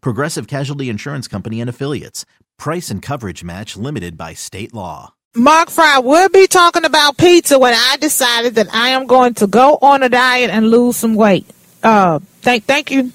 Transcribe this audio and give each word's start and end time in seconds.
Progressive 0.00 0.46
Casualty 0.46 0.88
Insurance 0.88 1.28
Company 1.28 1.60
and 1.60 1.70
Affiliates. 1.70 2.24
Price 2.58 2.90
and 2.90 3.02
coverage 3.02 3.44
match 3.44 3.76
limited 3.76 4.16
by 4.16 4.34
state 4.34 4.72
law. 4.72 5.14
Mark 5.34 5.68
Fry 5.68 5.98
will 5.98 6.30
be 6.30 6.46
talking 6.46 6.86
about 6.86 7.18
pizza 7.18 7.58
when 7.58 7.74
I 7.74 7.98
decided 7.98 8.54
that 8.54 8.74
I 8.74 8.90
am 8.90 9.06
going 9.06 9.34
to 9.34 9.46
go 9.46 9.78
on 9.82 10.02
a 10.02 10.08
diet 10.08 10.50
and 10.50 10.70
lose 10.70 10.96
some 10.96 11.14
weight. 11.14 11.46
Uh, 11.82 12.20
thank, 12.40 12.64
thank 12.64 12.90
you, 12.90 13.12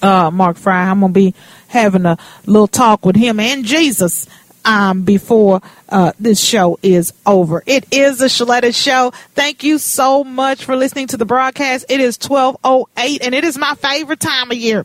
uh, 0.00 0.30
Mark 0.30 0.56
Fry. 0.56 0.88
I'm 0.88 1.00
gonna 1.00 1.12
be 1.12 1.34
having 1.68 2.06
a 2.06 2.16
little 2.46 2.66
talk 2.66 3.04
with 3.04 3.16
him 3.16 3.38
and 3.38 3.66
Jesus 3.66 4.26
um, 4.66 5.02
before 5.02 5.60
uh, 5.88 6.12
this 6.18 6.40
show 6.42 6.78
is 6.82 7.12
over. 7.24 7.62
It 7.66 7.86
is 7.92 8.18
the 8.18 8.26
Sheletta 8.26 8.74
Show. 8.74 9.12
Thank 9.34 9.62
you 9.62 9.78
so 9.78 10.24
much 10.24 10.64
for 10.64 10.76
listening 10.76 11.06
to 11.08 11.16
the 11.16 11.24
broadcast. 11.24 11.86
It 11.88 12.00
is 12.00 12.18
1208 12.18 13.22
and 13.22 13.34
it 13.34 13.44
is 13.44 13.56
my 13.56 13.74
favorite 13.74 14.20
time 14.20 14.50
of 14.50 14.56
year. 14.56 14.84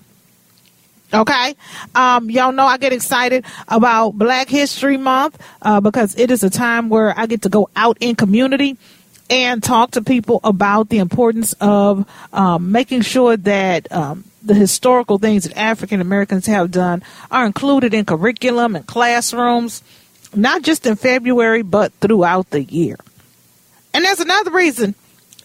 Okay. 1.13 1.55
Um, 1.93 2.29
y'all 2.29 2.53
know 2.53 2.65
I 2.65 2.77
get 2.77 2.93
excited 2.93 3.45
about 3.67 4.11
Black 4.11 4.47
History 4.49 4.97
Month, 4.97 5.41
uh, 5.61 5.81
because 5.81 6.15
it 6.17 6.31
is 6.31 6.43
a 6.43 6.49
time 6.49 6.87
where 6.89 7.17
I 7.17 7.25
get 7.25 7.41
to 7.41 7.49
go 7.49 7.69
out 7.75 7.97
in 7.99 8.15
community 8.15 8.77
and 9.29 9.61
talk 9.61 9.91
to 9.91 10.01
people 10.01 10.39
about 10.43 10.89
the 10.89 10.99
importance 10.99 11.53
of, 11.59 12.05
um, 12.33 12.71
making 12.71 13.01
sure 13.01 13.35
that, 13.37 13.91
um, 13.91 14.23
the 14.43 14.53
historical 14.53 15.19
things 15.19 15.43
that 15.43 15.57
African 15.57 16.01
Americans 16.01 16.47
have 16.47 16.71
done 16.71 17.03
are 17.29 17.45
included 17.45 17.93
in 17.93 18.05
curriculum 18.05 18.75
and 18.75 18.85
classrooms, 18.87 19.83
not 20.33 20.63
just 20.63 20.87
in 20.87 20.95
February, 20.95 21.61
but 21.61 21.93
throughout 22.01 22.49
the 22.49 22.63
year. 22.63 22.97
And 23.93 24.03
there's 24.03 24.19
another 24.19 24.51
reason, 24.51 24.95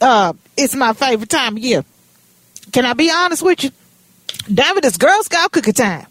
uh, 0.00 0.32
it's 0.56 0.74
my 0.74 0.92
favorite 0.92 1.28
time 1.28 1.56
of 1.56 1.62
year. 1.62 1.84
Can 2.72 2.84
I 2.84 2.94
be 2.94 3.10
honest 3.10 3.42
with 3.42 3.64
you? 3.64 3.70
David, 4.52 4.84
it's 4.84 4.96
Girl 4.96 5.22
Scout 5.22 5.52
cookie 5.52 5.72
time. 5.72 6.06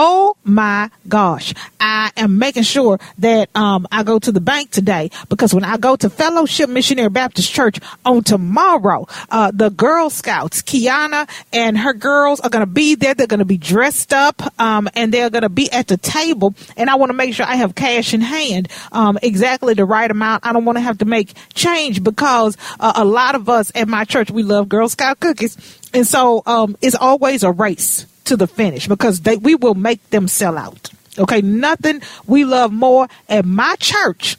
Oh 0.00 0.36
my 0.44 0.90
gosh. 1.08 1.52
I 1.80 2.12
am 2.16 2.38
making 2.38 2.62
sure 2.62 3.00
that 3.18 3.50
um, 3.56 3.84
I 3.90 4.04
go 4.04 4.20
to 4.20 4.30
the 4.30 4.40
bank 4.40 4.70
today 4.70 5.10
because 5.28 5.52
when 5.52 5.64
I 5.64 5.76
go 5.76 5.96
to 5.96 6.08
Fellowship 6.08 6.70
Missionary 6.70 7.08
Baptist 7.08 7.52
Church 7.52 7.80
on 8.04 8.22
tomorrow, 8.22 9.08
uh, 9.28 9.50
the 9.52 9.70
Girl 9.70 10.08
Scouts, 10.08 10.62
Kiana 10.62 11.28
and 11.52 11.76
her 11.76 11.94
girls 11.94 12.38
are 12.38 12.48
going 12.48 12.64
to 12.64 12.72
be 12.72 12.94
there. 12.94 13.12
They're 13.14 13.26
going 13.26 13.40
to 13.40 13.44
be 13.44 13.58
dressed 13.58 14.12
up 14.12 14.40
um, 14.60 14.88
and 14.94 15.12
they're 15.12 15.30
going 15.30 15.42
to 15.42 15.48
be 15.48 15.68
at 15.72 15.88
the 15.88 15.96
table. 15.96 16.54
And 16.76 16.88
I 16.88 16.94
want 16.94 17.10
to 17.10 17.14
make 17.14 17.34
sure 17.34 17.46
I 17.46 17.56
have 17.56 17.74
cash 17.74 18.14
in 18.14 18.20
hand, 18.20 18.68
um, 18.92 19.18
exactly 19.20 19.74
the 19.74 19.84
right 19.84 20.08
amount. 20.08 20.46
I 20.46 20.52
don't 20.52 20.64
want 20.64 20.76
to 20.76 20.82
have 20.82 20.98
to 20.98 21.06
make 21.06 21.34
change 21.54 22.04
because 22.04 22.56
uh, 22.78 22.92
a 22.94 23.04
lot 23.04 23.34
of 23.34 23.48
us 23.48 23.72
at 23.74 23.88
my 23.88 24.04
church, 24.04 24.30
we 24.30 24.44
love 24.44 24.68
Girl 24.68 24.88
Scout 24.88 25.18
cookies. 25.18 25.56
And 25.92 26.06
so 26.06 26.44
um, 26.46 26.76
it's 26.80 26.94
always 26.94 27.42
a 27.42 27.50
race 27.50 28.06
to 28.28 28.36
the 28.36 28.46
finish 28.46 28.86
because 28.86 29.20
they 29.20 29.36
we 29.36 29.54
will 29.54 29.74
make 29.74 30.10
them 30.10 30.28
sell 30.28 30.56
out. 30.56 30.90
Okay, 31.18 31.40
nothing 31.40 32.00
we 32.26 32.44
love 32.44 32.72
more 32.72 33.08
at 33.28 33.44
my 33.44 33.74
church 33.80 34.36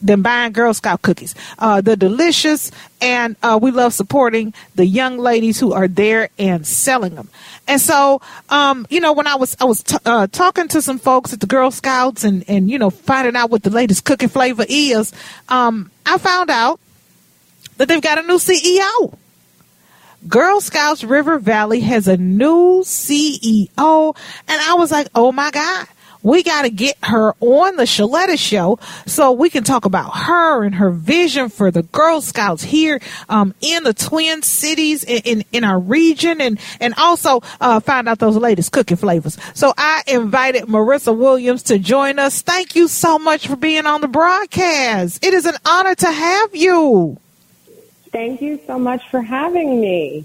than 0.00 0.20
buying 0.20 0.52
Girl 0.52 0.74
Scout 0.74 1.00
cookies. 1.02 1.34
Uh, 1.58 1.80
they're 1.80 1.96
delicious, 1.96 2.70
and 3.00 3.36
uh, 3.42 3.58
we 3.60 3.70
love 3.70 3.94
supporting 3.94 4.52
the 4.74 4.84
young 4.84 5.18
ladies 5.18 5.58
who 5.58 5.72
are 5.72 5.88
there 5.88 6.28
and 6.38 6.66
selling 6.66 7.14
them. 7.14 7.30
And 7.66 7.80
so, 7.80 8.20
um, 8.50 8.86
you 8.90 9.00
know, 9.00 9.14
when 9.14 9.26
I 9.26 9.36
was 9.36 9.56
I 9.60 9.64
was 9.64 9.82
t- 9.82 9.96
uh, 10.04 10.26
talking 10.26 10.68
to 10.68 10.82
some 10.82 10.98
folks 10.98 11.32
at 11.32 11.40
the 11.40 11.46
Girl 11.46 11.70
Scouts 11.70 12.22
and 12.22 12.44
and 12.48 12.70
you 12.70 12.78
know 12.78 12.90
finding 12.90 13.34
out 13.34 13.50
what 13.50 13.62
the 13.62 13.70
latest 13.70 14.04
cookie 14.04 14.28
flavor 14.28 14.66
is, 14.68 15.12
um, 15.48 15.90
I 16.04 16.18
found 16.18 16.50
out 16.50 16.78
that 17.78 17.88
they've 17.88 18.02
got 18.02 18.18
a 18.18 18.22
new 18.22 18.38
CEO. 18.38 19.16
Girl 20.28 20.60
Scouts 20.60 21.04
River 21.04 21.38
Valley 21.38 21.80
has 21.80 22.08
a 22.08 22.16
new 22.16 22.82
CEO. 22.82 24.16
And 24.48 24.60
I 24.62 24.74
was 24.74 24.90
like, 24.90 25.08
oh 25.14 25.32
my 25.32 25.50
God, 25.50 25.86
we 26.24 26.42
got 26.42 26.62
to 26.62 26.70
get 26.70 26.96
her 27.02 27.34
on 27.40 27.76
the 27.76 27.84
Sheletta 27.84 28.38
show 28.38 28.78
so 29.06 29.32
we 29.32 29.50
can 29.50 29.62
talk 29.62 29.84
about 29.84 30.16
her 30.16 30.64
and 30.64 30.74
her 30.76 30.90
vision 30.90 31.50
for 31.50 31.70
the 31.70 31.82
Girl 31.82 32.22
Scouts 32.22 32.62
here 32.62 33.00
um, 33.28 33.54
in 33.60 33.84
the 33.84 33.92
Twin 33.92 34.42
Cities 34.42 35.04
in, 35.04 35.20
in, 35.24 35.44
in, 35.52 35.64
our 35.64 35.78
region 35.78 36.40
and, 36.40 36.58
and 36.80 36.94
also 36.94 37.42
uh, 37.60 37.78
find 37.80 38.08
out 38.08 38.18
those 38.18 38.36
latest 38.36 38.72
cooking 38.72 38.96
flavors. 38.96 39.38
So 39.52 39.74
I 39.76 40.02
invited 40.06 40.64
Marisa 40.64 41.16
Williams 41.16 41.64
to 41.64 41.78
join 41.78 42.18
us. 42.18 42.40
Thank 42.40 42.74
you 42.74 42.88
so 42.88 43.18
much 43.18 43.46
for 43.46 43.56
being 43.56 43.84
on 43.84 44.00
the 44.00 44.08
broadcast. 44.08 45.22
It 45.22 45.34
is 45.34 45.44
an 45.44 45.56
honor 45.66 45.94
to 45.94 46.10
have 46.10 46.56
you. 46.56 47.18
Thank 48.14 48.40
you 48.40 48.60
so 48.64 48.78
much 48.78 49.02
for 49.10 49.22
having 49.22 49.80
me. 49.80 50.24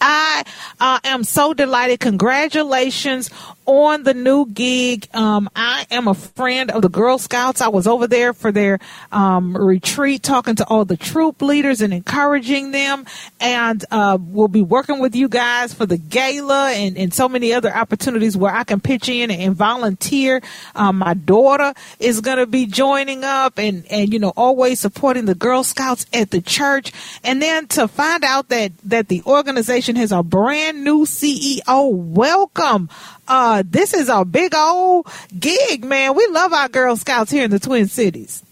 I 0.00 0.44
uh, 0.78 1.00
am 1.02 1.24
so 1.24 1.52
delighted. 1.52 1.98
Congratulations 1.98 3.28
on 3.66 4.04
the 4.04 4.14
new 4.14 4.46
gig. 4.46 5.08
Um, 5.12 5.50
I 5.54 5.86
am 5.90 6.08
a 6.08 6.14
friend 6.14 6.70
of 6.70 6.82
the 6.82 6.88
Girl 6.88 7.18
Scouts. 7.18 7.60
I 7.60 7.68
was 7.68 7.86
over 7.86 8.06
there 8.06 8.32
for 8.32 8.52
their 8.52 8.78
um, 9.12 9.56
retreat, 9.56 10.22
talking 10.22 10.54
to 10.56 10.66
all 10.66 10.84
the 10.84 10.96
troop 10.96 11.42
leaders 11.42 11.80
and 11.80 11.92
encouraging 11.92 12.70
them. 12.70 13.04
And 13.40 13.84
uh, 13.90 14.18
we'll 14.20 14.48
be 14.48 14.62
working 14.62 15.00
with 15.00 15.14
you 15.14 15.28
guys 15.28 15.74
for 15.74 15.84
the 15.84 15.98
gala 15.98 16.70
and, 16.70 16.96
and 16.96 17.12
so 17.12 17.28
many 17.28 17.52
other 17.52 17.74
opportunities 17.74 18.36
where 18.36 18.54
I 18.54 18.64
can 18.64 18.80
pitch 18.80 19.08
in 19.08 19.30
and, 19.30 19.56
volunteer. 19.56 20.42
Um, 20.74 20.98
my 20.98 21.14
daughter 21.14 21.72
is 21.98 22.20
going 22.20 22.38
to 22.38 22.46
be 22.46 22.66
joining 22.66 23.24
up 23.24 23.58
and, 23.58 23.86
and, 23.90 24.12
you 24.12 24.18
know, 24.18 24.32
always 24.36 24.80
supporting 24.80 25.24
the 25.24 25.34
Girl 25.34 25.64
Scouts 25.64 26.06
at 26.12 26.30
the 26.30 26.40
church. 26.40 26.92
And 27.24 27.40
then 27.40 27.66
to 27.68 27.88
find 27.88 28.22
out 28.22 28.50
that, 28.50 28.72
that 28.84 29.08
the 29.08 29.22
organization 29.24 29.96
has 29.96 30.12
a 30.12 30.22
brand 30.22 30.84
new 30.84 31.04
CEO, 31.04 31.92
welcome. 31.92 32.88
Uh, 33.28 33.55
this 33.64 33.94
is 33.94 34.08
a 34.08 34.24
big 34.24 34.54
old 34.54 35.06
gig, 35.38 35.84
man. 35.84 36.16
We 36.16 36.26
love 36.28 36.52
our 36.52 36.68
Girl 36.68 36.96
Scouts 36.96 37.30
here 37.30 37.44
in 37.44 37.50
the 37.50 37.58
Twin 37.58 37.86
Cities. 37.86 38.42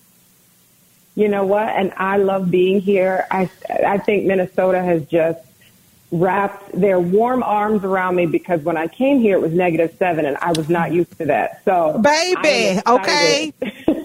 You 1.14 1.28
know 1.28 1.44
what? 1.44 1.68
And 1.68 1.92
I 1.96 2.16
love 2.16 2.50
being 2.50 2.80
here. 2.80 3.26
I 3.30 3.48
I 3.86 3.98
think 3.98 4.24
Minnesota 4.24 4.82
has 4.82 5.04
just 5.06 5.38
wrapped 6.10 6.72
their 6.72 7.00
warm 7.00 7.42
arms 7.42 7.84
around 7.84 8.16
me 8.16 8.26
because 8.26 8.62
when 8.62 8.76
I 8.76 8.86
came 8.86 9.20
here 9.20 9.36
it 9.36 9.40
was 9.40 9.52
negative 9.52 9.94
seven 9.98 10.26
and 10.26 10.36
I 10.36 10.52
was 10.52 10.68
not 10.68 10.92
used 10.92 11.16
to 11.18 11.26
that. 11.26 11.62
So 11.64 11.98
baby, 11.98 12.80
okay. 12.86 13.52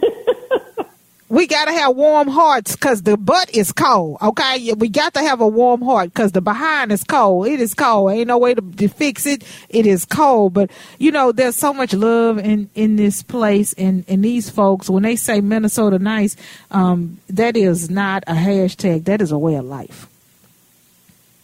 we 1.30 1.46
got 1.46 1.66
to 1.66 1.72
have 1.72 1.96
warm 1.96 2.28
hearts 2.28 2.76
because 2.76 3.04
the 3.04 3.16
butt 3.16 3.54
is 3.56 3.72
cold. 3.72 4.18
Okay, 4.22 4.74
we 4.74 4.90
got 4.90 5.14
to 5.14 5.22
have 5.22 5.42
a 5.42 5.48
warm 5.48 5.81
heart 5.81 6.12
because 6.12 6.31
the 6.31 6.42
behind 6.42 6.92
is 6.92 7.04
cold. 7.04 7.48
It 7.48 7.60
is 7.60 7.76
cold. 7.76 8.12
Ain't 8.12 8.28
no 8.28 8.40
way 8.40 8.56
to, 8.56 8.62
to, 8.62 8.88
fix 8.88 9.28
it. 9.28 9.44
It 9.70 9.86
is 9.86 10.06
cold. 10.06 10.54
But 10.54 10.72
you 10.98 11.12
know, 11.12 11.31
there's 11.31 11.56
so 11.56 11.74
much 11.74 11.94
love 11.94 12.40
in 12.40 12.70
in 12.74 12.96
this 12.96 13.22
place 13.22 13.74
and 13.74 14.04
and 14.08 14.24
these 14.24 14.50
folks. 14.50 14.90
When 14.90 15.04
they 15.04 15.16
say 15.16 15.40
Minnesota 15.40 16.00
nice, 16.00 16.36
um, 16.72 17.20
that 17.30 17.56
is 17.56 17.90
not 17.90 18.24
a 18.26 18.34
hashtag. 18.34 19.06
That 19.06 19.22
is 19.22 19.31
a 19.31 19.38
way 19.38 19.56
of 19.56 19.66
life 19.66 20.08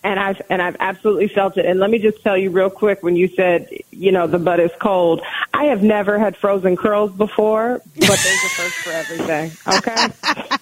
and 0.05 0.19
I've 0.19 0.41
and 0.49 0.61
I've 0.61 0.77
absolutely 0.79 1.27
felt 1.27 1.57
it. 1.57 1.65
And 1.65 1.79
let 1.79 1.89
me 1.89 1.97
just 1.97 2.21
tell 2.21 2.37
you 2.37 2.51
real 2.51 2.69
quick 2.69 3.01
when 3.01 3.15
you 3.15 3.27
said, 3.27 3.67
you 3.89 4.11
know, 4.11 4.27
the 4.27 4.37
butt 4.37 4.59
is 4.59 4.71
cold. 4.79 5.21
I 5.55 5.65
have 5.65 5.81
never 5.81 6.19
had 6.19 6.35
frozen 6.35 6.75
curls 6.75 7.11
before, 7.11 7.81
but 7.95 8.07
there's 8.07 8.43
a 8.43 8.49
first 8.49 8.75
for 8.75 8.89
everything. 8.91 9.51
Okay. 9.65 9.95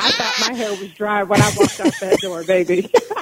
I 0.00 0.10
thought 0.10 0.48
my 0.48 0.56
hair 0.56 0.70
was 0.70 0.92
dry 0.94 1.22
when 1.22 1.40
I 1.40 1.52
walked 1.56 1.78
out 1.80 1.92
that 2.00 2.18
door, 2.20 2.42
baby. 2.42 2.90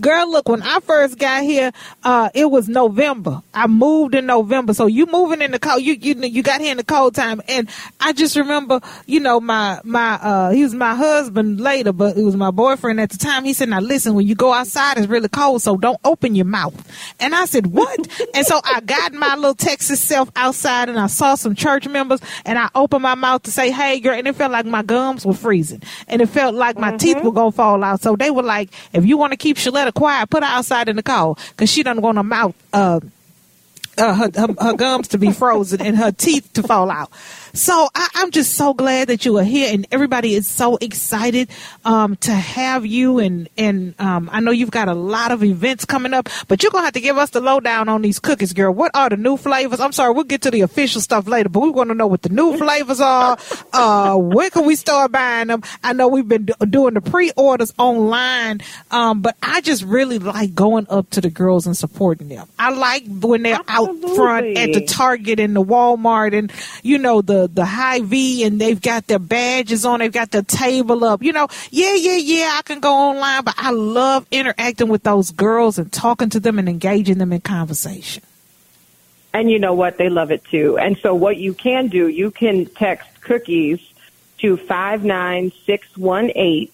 Girl, 0.00 0.30
look, 0.30 0.48
when 0.48 0.62
I 0.62 0.80
first 0.80 1.18
got 1.18 1.42
here, 1.42 1.72
uh, 2.04 2.30
it 2.34 2.50
was 2.50 2.68
November. 2.68 3.42
I 3.52 3.66
moved 3.66 4.14
in 4.14 4.26
November. 4.26 4.74
So 4.74 4.86
you 4.86 5.06
moving 5.06 5.42
in 5.42 5.50
the 5.50 5.58
cold, 5.58 5.82
you, 5.82 5.94
you, 5.94 6.14
you 6.14 6.42
got 6.42 6.60
here 6.60 6.70
in 6.70 6.76
the 6.76 6.84
cold 6.84 7.14
time. 7.14 7.40
And 7.48 7.68
I 7.98 8.12
just 8.12 8.36
remember, 8.36 8.80
you 9.06 9.20
know, 9.20 9.40
my, 9.40 9.80
my, 9.84 10.14
uh, 10.14 10.50
he 10.50 10.62
was 10.62 10.74
my 10.74 10.94
husband 10.94 11.60
later, 11.60 11.92
but 11.92 12.16
it 12.16 12.22
was 12.22 12.36
my 12.36 12.50
boyfriend 12.50 13.00
at 13.00 13.10
the 13.10 13.18
time. 13.18 13.44
He 13.44 13.52
said, 13.52 13.68
now 13.68 13.80
listen, 13.80 14.14
when 14.14 14.26
you 14.26 14.34
go 14.34 14.52
outside, 14.52 14.98
it's 14.98 15.08
really 15.08 15.28
cold. 15.28 15.62
So 15.62 15.76
don't 15.76 16.00
open 16.04 16.34
your 16.34 16.46
mouth. 16.46 16.74
And 17.18 17.34
I 17.34 17.44
said, 17.46 17.66
what? 17.66 17.98
and 18.34 18.46
so 18.46 18.60
I 18.64 18.80
got 18.80 19.12
my 19.12 19.34
little 19.34 19.54
Texas 19.54 20.00
self 20.00 20.30
outside 20.36 20.88
and 20.88 20.98
I 20.98 21.08
saw 21.08 21.34
some 21.34 21.54
church 21.54 21.88
members 21.88 22.20
and 22.44 22.58
I 22.58 22.68
opened 22.74 23.02
my 23.02 23.14
mouth 23.14 23.42
to 23.44 23.50
say, 23.50 23.70
hey, 23.70 23.98
girl. 24.00 24.14
And 24.14 24.28
it 24.28 24.36
felt 24.36 24.52
like 24.52 24.66
my 24.66 24.82
gums 24.82 25.26
were 25.26 25.34
freezing 25.34 25.82
and 26.06 26.22
it 26.22 26.28
felt 26.28 26.54
like 26.54 26.78
my 26.78 26.88
mm-hmm. 26.88 26.96
teeth 26.98 27.22
were 27.22 27.32
going 27.32 27.52
to 27.52 27.56
fall 27.56 27.82
out. 27.82 28.00
So 28.00 28.16
they 28.16 28.30
were 28.30 28.42
like, 28.42 28.70
if 28.92 29.04
you 29.04 29.16
want 29.16 29.32
to 29.32 29.36
keep 29.40 29.56
Sheletta 29.56 29.92
quiet, 29.92 30.30
put 30.30 30.44
her 30.44 30.48
outside 30.48 30.88
in 30.88 30.94
the 30.94 31.02
cold 31.02 31.38
because 31.50 31.70
she 31.70 31.82
doesn't 31.82 32.02
want 32.02 32.18
her 32.18 32.22
mouth, 32.22 32.54
uh, 32.72 33.00
uh, 33.98 34.14
her, 34.14 34.30
her, 34.36 34.54
her 34.60 34.74
gums 34.74 35.08
to 35.08 35.18
be 35.18 35.32
frozen 35.32 35.80
and 35.82 35.96
her 35.96 36.12
teeth 36.12 36.52
to 36.52 36.62
fall 36.62 36.90
out. 36.90 37.10
So 37.52 37.88
I, 37.94 38.08
am 38.16 38.30
just 38.30 38.54
so 38.54 38.74
glad 38.74 39.08
that 39.08 39.24
you 39.24 39.38
are 39.38 39.44
here, 39.44 39.72
and 39.72 39.86
everybody 39.90 40.34
is 40.34 40.48
so 40.48 40.76
excited 40.76 41.50
um, 41.84 42.16
to 42.16 42.32
have 42.32 42.86
you. 42.86 43.18
And 43.18 43.48
and 43.56 43.94
um, 44.00 44.28
I 44.32 44.40
know 44.40 44.50
you've 44.50 44.70
got 44.70 44.88
a 44.88 44.94
lot 44.94 45.32
of 45.32 45.42
events 45.42 45.84
coming 45.84 46.14
up, 46.14 46.28
but 46.48 46.62
you're 46.62 46.70
gonna 46.70 46.84
have 46.84 46.94
to 46.94 47.00
give 47.00 47.18
us 47.18 47.30
the 47.30 47.40
lowdown 47.40 47.88
on 47.88 48.02
these 48.02 48.18
cookies, 48.18 48.52
girl. 48.52 48.72
What 48.72 48.90
are 48.94 49.08
the 49.08 49.16
new 49.16 49.36
flavors? 49.36 49.80
I'm 49.80 49.92
sorry, 49.92 50.12
we'll 50.12 50.24
get 50.24 50.42
to 50.42 50.50
the 50.50 50.60
official 50.60 51.00
stuff 51.00 51.26
later, 51.26 51.48
but 51.48 51.60
we 51.60 51.70
want 51.70 51.88
to 51.90 51.94
know 51.94 52.06
what 52.06 52.22
the 52.22 52.28
new 52.28 52.56
flavors 52.56 53.00
are. 53.00 53.38
Uh, 53.72 54.16
when 54.16 54.50
can 54.50 54.64
we 54.64 54.76
start 54.76 55.12
buying 55.12 55.48
them? 55.48 55.62
I 55.82 55.92
know 55.92 56.08
we've 56.08 56.28
been 56.28 56.46
do- 56.46 56.66
doing 56.68 56.94
the 56.94 57.00
pre-orders 57.00 57.72
online, 57.78 58.60
um, 58.90 59.22
but 59.22 59.36
I 59.42 59.60
just 59.60 59.82
really 59.84 60.18
like 60.18 60.54
going 60.54 60.86
up 60.88 61.10
to 61.10 61.20
the 61.20 61.30
girls 61.30 61.66
and 61.66 61.76
supporting 61.76 62.28
them. 62.28 62.46
I 62.58 62.70
like 62.70 63.04
when 63.06 63.42
they're 63.42 63.60
Absolutely. 63.66 64.10
out 64.10 64.16
front 64.16 64.58
at 64.58 64.72
the 64.72 64.84
Target 64.86 65.40
and 65.40 65.56
the 65.56 65.62
Walmart, 65.62 66.36
and 66.36 66.52
you 66.82 66.98
know 66.98 67.22
the 67.22 67.39
the 67.46 67.64
high 67.64 68.00
V 68.00 68.44
and 68.44 68.60
they've 68.60 68.80
got 68.80 69.06
their 69.06 69.18
badges 69.18 69.84
on, 69.84 70.00
they've 70.00 70.12
got 70.12 70.30
their 70.30 70.42
table 70.42 71.04
up. 71.04 71.22
You 71.22 71.32
know, 71.32 71.48
yeah, 71.70 71.94
yeah, 71.94 72.16
yeah, 72.16 72.56
I 72.58 72.62
can 72.62 72.80
go 72.80 72.92
online, 72.92 73.44
but 73.44 73.54
I 73.56 73.70
love 73.70 74.26
interacting 74.30 74.88
with 74.88 75.02
those 75.02 75.30
girls 75.30 75.78
and 75.78 75.92
talking 75.92 76.30
to 76.30 76.40
them 76.40 76.58
and 76.58 76.68
engaging 76.68 77.18
them 77.18 77.32
in 77.32 77.40
conversation. 77.40 78.22
And 79.32 79.50
you 79.50 79.58
know 79.58 79.74
what? 79.74 79.96
They 79.96 80.08
love 80.08 80.30
it 80.30 80.44
too. 80.44 80.78
And 80.78 80.96
so 80.98 81.14
what 81.14 81.36
you 81.36 81.54
can 81.54 81.88
do, 81.88 82.08
you 82.08 82.30
can 82.30 82.66
text 82.66 83.08
cookies 83.20 83.80
to 84.38 84.56
59618 84.56 86.70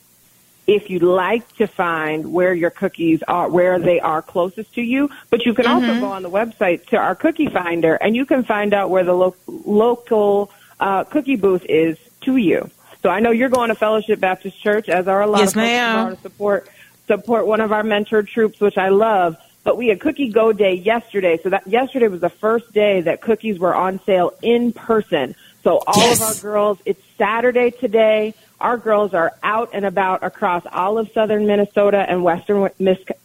if 0.66 0.90
you'd 0.90 1.02
like 1.02 1.56
to 1.56 1.66
find 1.66 2.32
where 2.32 2.52
your 2.52 2.70
cookies 2.70 3.22
are, 3.28 3.48
where 3.48 3.78
they 3.78 4.00
are 4.00 4.20
closest 4.20 4.74
to 4.74 4.82
you. 4.82 5.08
But 5.30 5.46
you 5.46 5.54
can 5.54 5.66
mm-hmm. 5.66 5.88
also 5.88 6.00
go 6.00 6.06
on 6.06 6.22
the 6.22 6.30
website 6.30 6.86
to 6.86 6.96
our 6.96 7.14
cookie 7.14 7.48
finder 7.48 7.94
and 7.94 8.16
you 8.16 8.26
can 8.26 8.42
find 8.42 8.74
out 8.74 8.90
where 8.90 9.04
the 9.04 9.12
lo- 9.12 9.36
local 9.46 10.50
uh, 10.80 11.04
cookie 11.04 11.36
booth 11.36 11.64
is 11.68 11.98
to 12.22 12.36
you. 12.36 12.70
So 13.02 13.10
I 13.10 13.20
know 13.20 13.30
you're 13.30 13.48
going 13.48 13.68
to 13.68 13.74
Fellowship 13.74 14.20
Baptist 14.20 14.60
Church, 14.60 14.88
as 14.88 15.06
are 15.06 15.22
a 15.22 15.26
lot 15.26 15.38
yes, 15.38 15.50
of 15.50 15.54
folks 15.54 15.66
ma'am. 15.66 16.16
to 16.16 16.22
support 16.22 16.68
support 17.06 17.46
one 17.46 17.60
of 17.60 17.70
our 17.70 17.84
mentor 17.84 18.22
troops, 18.22 18.60
which 18.60 18.76
I 18.76 18.88
love. 18.88 19.36
But 19.62 19.76
we 19.76 19.88
had 19.88 20.00
Cookie 20.00 20.30
Go 20.30 20.52
Day 20.52 20.74
yesterday, 20.74 21.38
so 21.42 21.50
that 21.50 21.66
yesterday 21.66 22.08
was 22.08 22.20
the 22.20 22.30
first 22.30 22.72
day 22.72 23.00
that 23.02 23.20
cookies 23.20 23.58
were 23.58 23.74
on 23.74 24.00
sale 24.04 24.32
in 24.42 24.72
person. 24.72 25.34
So 25.62 25.82
all 25.86 25.98
yes. 25.98 26.20
of 26.20 26.36
our 26.36 26.42
girls, 26.42 26.78
it's 26.84 27.02
Saturday 27.18 27.72
today. 27.72 28.34
Our 28.60 28.76
girls 28.76 29.12
are 29.12 29.34
out 29.42 29.70
and 29.72 29.84
about 29.84 30.22
across 30.22 30.62
all 30.72 30.98
of 30.98 31.10
southern 31.12 31.46
Minnesota 31.46 31.98
and 32.08 32.22
western 32.22 32.70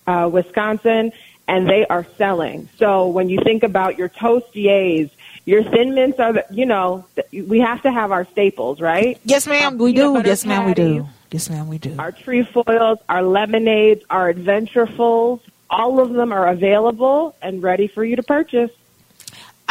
uh, 0.07 0.30
Wisconsin, 0.31 1.12
and 1.47 1.69
they 1.69 1.86
are 1.88 2.06
selling. 2.18 2.69
So 2.77 3.07
when 3.07 3.30
you 3.30 3.39
think 3.44 3.63
about 3.63 3.97
your 3.97 4.09
Toast-Yays, 4.09 5.12
your 5.46 5.64
thin 5.64 5.94
mints 5.94 6.20
are, 6.20 6.34
the, 6.34 6.46
you 6.52 6.66
know, 6.66 7.06
we 7.32 7.60
have 7.60 7.82
to 7.84 7.92
have 7.92 8.12
our 8.12 8.26
staples, 8.26 8.80
right? 8.80 9.20
Yes, 9.24 9.48
ma'am, 9.48 9.78
we 9.78 9.94
do. 9.94 10.22
Yes, 10.24 10.46
ma'am, 10.46 10.66
we 10.66 10.74
do. 10.74 11.08
Yes, 11.32 11.50
ma'am, 11.50 11.68
we 11.68 11.78
do. 11.78 11.96
Our 11.98 12.12
trefoils, 12.12 13.00
our 13.08 13.24
lemonades, 13.24 14.04
our 14.10 14.34
adventurefuls, 14.34 15.40
all 15.70 16.00
of 16.00 16.12
them 16.12 16.34
are 16.34 16.48
available 16.48 17.36
and 17.42 17.64
ready 17.64 17.88
for 17.88 18.04
you 18.04 18.18
to 18.18 18.24
purchase. 18.24 18.72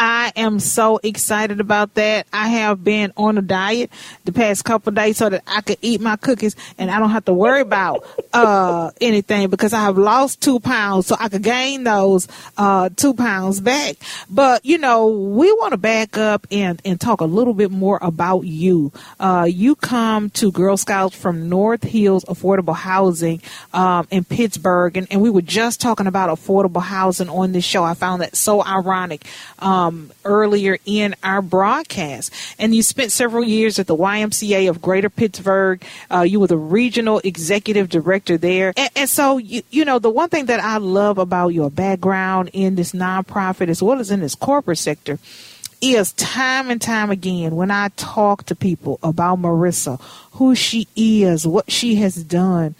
I 0.03 0.31
am 0.35 0.59
so 0.59 0.99
excited 1.03 1.59
about 1.59 1.93
that. 1.93 2.25
I 2.33 2.47
have 2.47 2.83
been 2.83 3.13
on 3.15 3.37
a 3.37 3.41
diet 3.43 3.91
the 4.25 4.31
past 4.31 4.65
couple 4.65 4.91
days 4.93 5.17
so 5.17 5.29
that 5.29 5.43
I 5.45 5.61
could 5.61 5.77
eat 5.83 6.01
my 6.01 6.15
cookies 6.15 6.55
and 6.79 6.89
I 6.89 6.97
don't 6.97 7.11
have 7.11 7.25
to 7.25 7.33
worry 7.33 7.61
about 7.61 8.03
uh, 8.33 8.89
anything 8.99 9.51
because 9.51 9.73
I 9.73 9.81
have 9.81 9.99
lost 9.99 10.41
two 10.41 10.59
pounds, 10.59 11.05
so 11.05 11.15
I 11.19 11.29
could 11.29 11.43
gain 11.43 11.83
those 11.83 12.27
uh, 12.57 12.89
two 12.95 13.13
pounds 13.13 13.61
back. 13.61 13.97
But 14.27 14.65
you 14.65 14.79
know, 14.79 15.05
we 15.05 15.51
want 15.53 15.73
to 15.73 15.77
back 15.77 16.17
up 16.17 16.47
and 16.49 16.81
and 16.83 16.99
talk 16.99 17.21
a 17.21 17.25
little 17.25 17.53
bit 17.53 17.69
more 17.69 17.99
about 18.01 18.41
you. 18.41 18.91
Uh, 19.19 19.47
you 19.47 19.75
come 19.75 20.31
to 20.31 20.51
Girl 20.51 20.77
Scouts 20.77 21.15
from 21.15 21.47
North 21.47 21.83
Hills 21.83 22.25
Affordable 22.25 22.75
Housing 22.75 23.39
um, 23.71 24.07
in 24.09 24.23
Pittsburgh, 24.23 24.97
and, 24.97 25.05
and 25.11 25.21
we 25.21 25.29
were 25.29 25.43
just 25.43 25.79
talking 25.79 26.07
about 26.07 26.35
affordable 26.35 26.81
housing 26.81 27.29
on 27.29 27.51
this 27.51 27.65
show. 27.65 27.83
I 27.83 27.93
found 27.93 28.23
that 28.23 28.35
so 28.35 28.63
ironic. 28.63 29.25
Um, 29.59 29.90
um, 29.91 30.11
earlier 30.25 30.77
in 30.85 31.15
our 31.23 31.41
broadcast. 31.41 32.33
And 32.57 32.73
you 32.73 32.83
spent 32.83 33.11
several 33.11 33.43
years 33.43 33.79
at 33.79 33.87
the 33.87 33.95
YMCA 33.95 34.69
of 34.69 34.81
Greater 34.81 35.09
Pittsburgh. 35.09 35.83
Uh, 36.09 36.21
you 36.21 36.39
were 36.39 36.47
the 36.47 36.57
regional 36.57 37.19
executive 37.23 37.89
director 37.89 38.37
there. 38.37 38.73
And, 38.77 38.89
and 38.95 39.09
so, 39.09 39.37
you, 39.37 39.61
you 39.69 39.85
know, 39.85 39.99
the 39.99 40.09
one 40.09 40.29
thing 40.29 40.45
that 40.45 40.59
I 40.59 40.77
love 40.77 41.17
about 41.17 41.49
your 41.49 41.69
background 41.69 42.49
in 42.53 42.75
this 42.75 42.93
nonprofit 42.93 43.69
as 43.69 43.83
well 43.83 43.99
as 43.99 44.11
in 44.11 44.21
this 44.21 44.35
corporate 44.35 44.77
sector 44.77 45.19
is 45.81 46.13
time 46.13 46.69
and 46.69 46.79
time 46.79 47.09
again 47.09 47.55
when 47.55 47.71
I 47.71 47.89
talk 47.89 48.45
to 48.45 48.55
people 48.55 48.99
about 49.01 49.39
Marisa, 49.39 49.99
who 50.33 50.53
she 50.53 50.87
is, 50.95 51.47
what 51.47 51.71
she 51.71 51.95
has 51.95 52.23
done, 52.23 52.75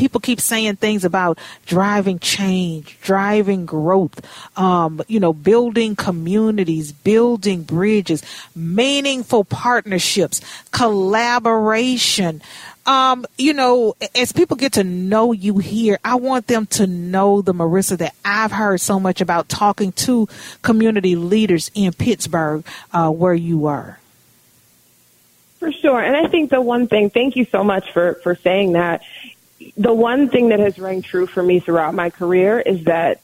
people 0.00 0.20
keep 0.20 0.40
saying 0.40 0.76
things 0.76 1.04
about 1.04 1.38
driving 1.66 2.18
change, 2.18 2.98
driving 3.02 3.66
growth, 3.66 4.18
um, 4.58 5.02
you 5.08 5.20
know, 5.20 5.34
building 5.34 5.94
communities, 5.94 6.90
building 6.90 7.62
bridges, 7.62 8.22
meaningful 8.56 9.44
partnerships, 9.44 10.40
collaboration. 10.70 12.40
Um, 12.86 13.26
you 13.36 13.52
know, 13.52 13.94
as 14.14 14.32
people 14.32 14.56
get 14.56 14.72
to 14.72 14.84
know 14.84 15.32
you 15.32 15.58
here, 15.58 15.98
I 16.02 16.14
want 16.14 16.46
them 16.46 16.64
to 16.78 16.86
know 16.86 17.42
the 17.42 17.52
Marisa 17.52 17.98
that 17.98 18.14
I've 18.24 18.52
heard 18.52 18.80
so 18.80 18.98
much 18.98 19.20
about 19.20 19.50
talking 19.50 19.92
to 19.92 20.26
community 20.62 21.14
leaders 21.14 21.70
in 21.74 21.92
Pittsburgh, 21.92 22.64
uh, 22.94 23.10
where 23.10 23.34
you 23.34 23.66
are. 23.66 24.00
For 25.58 25.70
sure. 25.70 26.00
And 26.00 26.16
I 26.16 26.26
think 26.30 26.48
the 26.48 26.62
one 26.62 26.88
thing, 26.88 27.10
thank 27.10 27.36
you 27.36 27.44
so 27.44 27.62
much 27.62 27.92
for, 27.92 28.14
for 28.22 28.34
saying 28.34 28.72
that, 28.72 29.02
the 29.76 29.92
one 29.92 30.28
thing 30.28 30.48
that 30.48 30.60
has 30.60 30.78
rang 30.78 31.02
true 31.02 31.26
for 31.26 31.42
me 31.42 31.60
throughout 31.60 31.94
my 31.94 32.10
career 32.10 32.60
is 32.60 32.84
that 32.84 33.20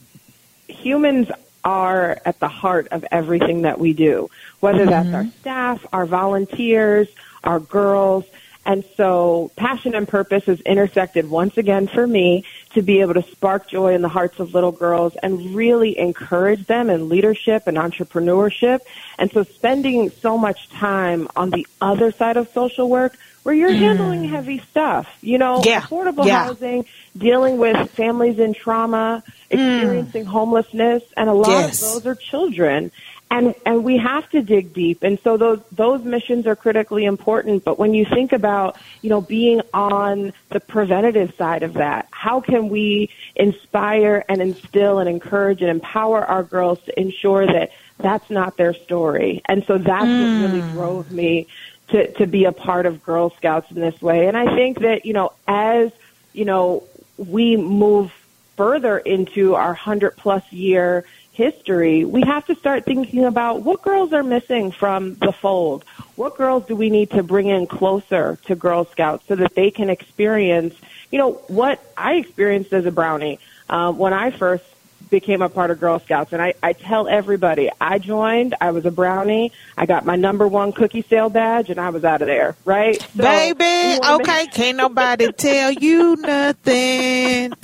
humans 0.69 1.29
are 1.65 2.21
at 2.25 2.39
the 2.39 2.49
heart 2.49 2.89
of 2.93 3.05
everything 3.11 3.63
that 3.63 3.79
we 3.79 3.93
do, 3.93 4.31
whether 4.61 4.87
mm-hmm. 4.87 5.11
that's 5.11 5.15
our 5.15 5.27
staff, 5.41 5.87
our 5.93 6.07
volunteers, 6.07 7.09
our 7.43 7.59
girls. 7.59 8.25
And 8.65 8.85
so 8.97 9.53
passion 9.57 9.95
and 9.95 10.09
purpose 10.09 10.45
has 10.47 10.61
intersected 10.61 11.31
once 11.31 11.57
again 11.57 11.87
for 11.87 12.05
me 12.05 12.45
to 12.75 12.83
be 12.83 13.01
able 13.01 13.15
to 13.15 13.23
spark 13.23 13.69
joy 13.69 13.95
in 13.95 14.03
the 14.03 14.09
hearts 14.09 14.41
of 14.41 14.55
little 14.55 14.73
girls 14.73 15.15
and 15.23 15.55
really 15.55 15.97
encourage 15.99 16.67
them 16.67 16.91
in 16.91 17.09
leadership 17.09 17.67
and 17.67 17.77
entrepreneurship. 17.77 18.81
And 19.19 19.31
so 19.31 19.45
spending 19.45 20.11
so 20.11 20.37
much 20.37 20.69
time 20.71 21.29
on 21.37 21.51
the 21.51 21.67
other 21.81 22.11
side 22.11 22.37
of 22.37 22.49
social 22.53 22.89
work 22.89 23.17
where 23.47 23.55
you're 23.55 23.71
mm. 23.71 23.79
handling 23.79 24.25
heavy 24.25 24.59
stuff, 24.59 25.07
you 25.21 25.39
know, 25.39 25.63
yeah. 25.65 25.81
affordable 25.81 26.27
yeah. 26.27 26.47
housing, 26.47 26.85
dealing 27.17 27.59
with 27.59 27.93
families 27.93 28.41
in 28.41 28.53
trauma, 28.53 29.23
mm. 29.25 29.33
experiencing 29.51 30.25
mm. 30.25 30.27
homelessness, 30.27 31.05
and 31.17 31.29
a 31.29 31.33
lot 31.33 31.51
yes. 31.51 31.81
of 31.81 32.03
those 32.03 32.07
are 32.07 32.17
children. 32.17 32.91
And 33.31 33.55
and 33.65 33.85
we 33.85 33.99
have 33.99 34.29
to 34.31 34.43
dig 34.43 34.73
deep. 34.73 35.05
And 35.05 35.21
so 35.21 35.37
those 35.37 35.61
those 35.71 36.03
missions 36.03 36.49
are 36.49 36.57
critically 36.57 37.05
important, 37.05 37.63
but 37.63 37.79
when 37.79 37.95
you 37.95 38.05
think 38.05 38.33
about, 38.33 38.79
you 39.01 39.11
know, 39.11 39.21
being 39.21 39.63
on 39.73 40.33
the 40.49 40.59
preventative 40.59 41.33
side 41.37 41.63
of 41.63 41.75
that, 41.75 42.09
how 42.11 42.41
can 42.41 42.69
we 42.69 43.11
inspire 43.37 44.25
and 44.29 44.43
instill 44.43 44.99
and 44.99 45.09
encourage 45.09 45.61
and 45.61 45.71
empower 45.71 46.25
our 46.25 46.43
girls 46.43 46.83
to 46.87 47.01
ensure 47.01 47.47
that 47.47 47.71
that's 47.99 48.29
not 48.29 48.57
their 48.57 48.75
story. 48.75 49.43
And 49.47 49.65
so 49.67 49.79
that's 49.79 50.05
mm. 50.05 50.43
what 50.43 50.51
really 50.51 50.63
mm. 50.63 50.73
drove 50.73 51.13
me 51.13 51.47
to, 51.89 52.13
to 52.15 52.27
be 52.27 52.45
a 52.45 52.53
part 52.53 52.87
of 52.87 53.03
Girl 53.03 53.31
Scouts 53.31 53.71
in 53.71 53.81
this 53.81 54.01
way. 54.03 54.27
And 54.27 54.37
I 54.37 54.55
think 54.55 54.81
that, 54.81 55.07
you 55.07 55.13
know, 55.13 55.33
as, 55.47 55.93
you 56.33 56.45
know, 56.45 56.85
we 57.17 57.57
move 57.57 58.13
further 58.57 58.99
into 58.99 59.55
our 59.55 59.69
100 59.69 60.17
plus 60.17 60.51
year 60.53 61.05
history, 61.33 62.05
we 62.05 62.23
have 62.23 62.47
to 62.47 62.55
start 62.55 62.85
thinking 62.85 63.25
about 63.25 63.63
what 63.63 63.83
girls 63.83 64.13
are 64.13 64.23
missing 64.23 64.71
from 64.71 65.15
the 65.17 65.33
fold. 65.33 65.85
What 66.17 66.37
girls 66.37 66.67
do 66.67 66.75
we 66.75 66.89
need 66.89 67.11
to 67.11 67.23
bring 67.23 67.49
in 67.49 67.67
closer 67.67 68.39
to 68.47 68.57
Girl 68.57 68.87
Scouts 68.87 69.27
so 69.29 69.37
that 69.37 69.55
they 69.55 69.71
can 69.71 69.91
experience 69.91 70.75
you 71.11 71.19
know, 71.19 71.33
what 71.49 71.81
I 71.97 72.15
experienced 72.15 72.73
as 72.73 72.87
a 72.87 72.91
brownie 72.91 73.39
um, 73.69 73.99
when 73.99 74.13
I 74.13 74.31
first 74.31 74.65
became 75.11 75.43
a 75.43 75.49
part 75.49 75.71
of 75.71 75.81
Girl 75.81 75.99
Scouts. 75.99 76.33
And 76.33 76.43
I, 76.43 76.55
I 76.63 76.73
tell 76.73 77.09
everybody, 77.09 77.71
I 77.81 77.99
joined, 77.99 78.55
I 78.61 78.71
was 78.73 78.87
a 78.87 78.91
brownie, 78.91 79.53
I 79.77 79.87
got 79.87 80.05
my 80.05 80.17
number 80.17 80.49
one 80.49 80.73
cookie 80.73 81.03
sale 81.03 81.31
badge, 81.31 81.71
and 81.71 81.79
I 81.79 81.91
was 81.91 82.05
out 82.05 82.23
of 82.23 82.29
there, 82.29 82.57
right? 82.65 83.01
So 83.01 83.23
Baby, 83.23 84.01
okay, 84.05 84.45
make- 84.45 84.53
can't 84.53 84.77
nobody 84.77 85.33
tell 85.37 85.73
you 85.73 86.17
nothing. 86.17 87.51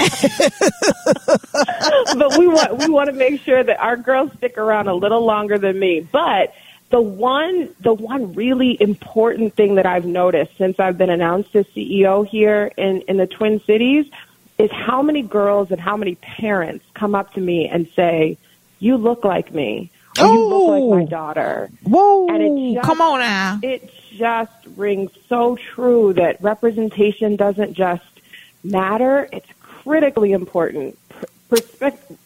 but 2.17 2.39
we 2.39 2.47
want 2.47 2.79
we 2.79 2.89
want 2.89 3.09
to 3.09 3.13
make 3.13 3.41
sure 3.43 3.63
that 3.63 3.79
our 3.81 3.97
girls 3.97 4.33
stick 4.37 4.59
around 4.59 4.89
a 4.89 4.95
little 4.95 5.25
longer 5.25 5.59
than 5.59 5.79
me. 5.79 6.01
But 6.01 6.55
the 6.91 7.01
one 7.01 7.75
the 7.81 7.95
one 7.95 8.35
really 8.35 8.77
important 8.81 9.55
thing 9.57 9.77
that 9.77 9.87
I've 9.87 10.05
noticed 10.05 10.57
since 10.59 10.79
I've 10.79 10.99
been 10.99 11.11
announced 11.11 11.57
as 11.57 11.67
CEO 11.69 12.27
here 12.27 12.71
in, 12.77 13.01
in 13.03 13.17
the 13.17 13.27
Twin 13.27 13.61
Cities 13.61 14.07
is 14.63 14.71
how 14.71 15.03
many 15.03 15.23
girls 15.23 15.71
and 15.73 15.81
how 15.81 15.97
many 15.97 16.15
parents 16.15 16.85
come 16.95 17.15
up 17.15 17.35
to 17.35 17.41
me 17.41 17.69
and 17.69 17.89
say, 17.97 18.39
"You 18.79 18.97
look 18.97 19.25
like 19.25 19.53
me." 19.53 19.91
Or 20.19 20.27
oh, 20.27 20.33
you 20.33 20.49
look 20.49 20.91
like 20.91 21.01
my 21.01 21.11
daughter. 21.11 21.71
Whoa! 21.85 22.29
And 22.29 22.43
it 22.43 22.75
just, 22.75 22.87
come 22.87 23.01
on 23.01 23.21
now. 23.21 23.59
It 23.63 23.91
just 24.13 24.53
rings 24.77 25.11
so 25.29 25.57
true 25.57 26.13
that 26.15 26.43
representation 26.43 27.37
doesn't 27.37 27.75
just 27.75 28.05
matter; 28.63 29.29
it's 29.33 29.49
critically 29.61 30.33
important. 30.33 30.99
Perspective 31.49 32.19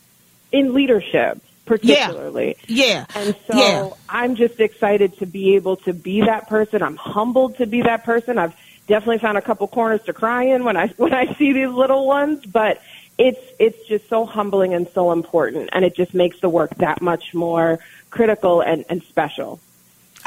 in 0.52 0.74
leadership, 0.74 1.40
particularly. 1.64 2.56
Yeah. 2.66 2.86
yeah. 2.86 3.06
And 3.14 3.36
so 3.46 3.58
yeah. 3.58 3.90
I'm 4.08 4.36
just 4.36 4.60
excited 4.60 5.18
to 5.18 5.26
be 5.26 5.56
able 5.56 5.76
to 5.78 5.92
be 5.92 6.20
that 6.20 6.48
person. 6.48 6.82
I'm 6.82 6.96
humbled 6.96 7.56
to 7.58 7.66
be 7.66 7.82
that 7.82 8.04
person. 8.04 8.38
I've 8.38 8.54
definitely 8.86 9.18
found 9.18 9.38
a 9.38 9.42
couple 9.42 9.66
corners 9.68 10.02
to 10.04 10.12
cry 10.12 10.44
in 10.44 10.64
when 10.64 10.76
I 10.76 10.88
when 10.96 11.14
I 11.14 11.34
see 11.34 11.52
these 11.52 11.68
little 11.68 12.06
ones, 12.06 12.44
but 12.46 12.80
it's 13.18 13.40
it's 13.58 13.86
just 13.88 14.08
so 14.08 14.26
humbling 14.26 14.74
and 14.74 14.88
so 14.94 15.12
important 15.12 15.70
and 15.72 15.84
it 15.84 15.96
just 15.96 16.12
makes 16.12 16.38
the 16.40 16.50
work 16.50 16.74
that 16.76 17.00
much 17.00 17.32
more 17.32 17.78
critical 18.10 18.60
and, 18.60 18.84
and 18.88 19.02
special. 19.04 19.58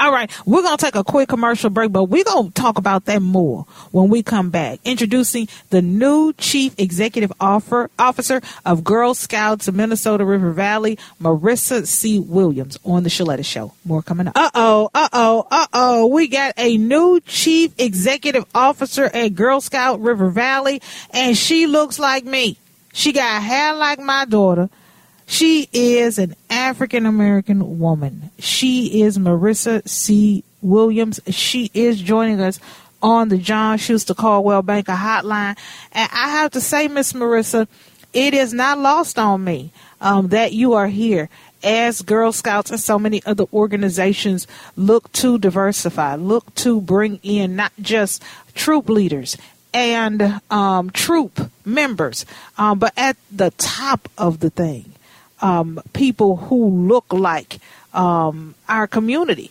All 0.00 0.10
right, 0.12 0.30
we're 0.46 0.62
going 0.62 0.78
to 0.78 0.82
take 0.82 0.94
a 0.94 1.04
quick 1.04 1.28
commercial 1.28 1.68
break, 1.68 1.92
but 1.92 2.04
we're 2.04 2.24
going 2.24 2.48
to 2.50 2.54
talk 2.54 2.78
about 2.78 3.04
that 3.04 3.20
more 3.20 3.66
when 3.90 4.08
we 4.08 4.22
come 4.22 4.48
back. 4.48 4.80
Introducing 4.82 5.46
the 5.68 5.82
new 5.82 6.32
Chief 6.38 6.74
Executive 6.78 7.30
Officer 7.38 8.40
of 8.64 8.82
Girl 8.82 9.12
Scouts 9.12 9.68
of 9.68 9.74
Minnesota 9.74 10.24
River 10.24 10.52
Valley, 10.52 10.98
Marisa 11.20 11.86
C. 11.86 12.18
Williams, 12.18 12.78
on 12.82 13.02
the 13.02 13.10
Sheletta 13.10 13.44
Show. 13.44 13.74
More 13.84 14.00
coming 14.00 14.26
up. 14.28 14.32
Uh 14.36 14.50
oh, 14.54 14.88
uh 14.94 15.08
oh, 15.12 15.46
uh 15.50 15.66
oh. 15.74 16.06
We 16.06 16.28
got 16.28 16.54
a 16.56 16.78
new 16.78 17.20
Chief 17.26 17.74
Executive 17.76 18.46
Officer 18.54 19.04
at 19.04 19.34
Girl 19.34 19.60
Scout 19.60 20.00
River 20.00 20.30
Valley, 20.30 20.80
and 21.10 21.36
she 21.36 21.66
looks 21.66 21.98
like 21.98 22.24
me. 22.24 22.56
She 22.94 23.12
got 23.12 23.42
hair 23.42 23.74
like 23.74 23.98
my 23.98 24.24
daughter. 24.24 24.70
She 25.30 25.68
is 25.72 26.18
an 26.18 26.34
African 26.50 27.06
American 27.06 27.78
woman. 27.78 28.32
She 28.40 29.02
is 29.02 29.16
Marisa 29.16 29.88
C. 29.88 30.42
Williams. 30.60 31.20
She 31.28 31.70
is 31.72 32.00
joining 32.00 32.40
us 32.40 32.58
on 33.00 33.28
the 33.28 33.38
John 33.38 33.78
Schuster 33.78 34.12
Coldwell 34.12 34.62
Banker 34.62 34.90
Hotline. 34.90 35.56
And 35.92 36.10
I 36.12 36.30
have 36.30 36.50
to 36.50 36.60
say, 36.60 36.88
Miss 36.88 37.12
Marisa, 37.12 37.68
it 38.12 38.34
is 38.34 38.52
not 38.52 38.80
lost 38.80 39.20
on 39.20 39.44
me 39.44 39.70
um, 40.00 40.28
that 40.30 40.52
you 40.52 40.72
are 40.72 40.88
here 40.88 41.28
as 41.62 42.02
Girl 42.02 42.32
Scouts 42.32 42.72
and 42.72 42.80
so 42.80 42.98
many 42.98 43.22
other 43.24 43.44
organizations 43.52 44.48
look 44.74 45.12
to 45.12 45.38
diversify, 45.38 46.16
look 46.16 46.52
to 46.56 46.80
bring 46.80 47.20
in 47.22 47.54
not 47.54 47.72
just 47.80 48.20
troop 48.54 48.88
leaders 48.88 49.36
and 49.72 50.40
um, 50.50 50.90
troop 50.90 51.52
members, 51.64 52.26
um, 52.58 52.80
but 52.80 52.92
at 52.96 53.16
the 53.30 53.52
top 53.52 54.08
of 54.18 54.40
the 54.40 54.50
thing 54.50 54.92
um, 55.42 55.80
people 55.92 56.36
who 56.36 56.68
look 56.68 57.12
like 57.12 57.58
um, 57.92 58.54
our 58.68 58.86
community. 58.86 59.50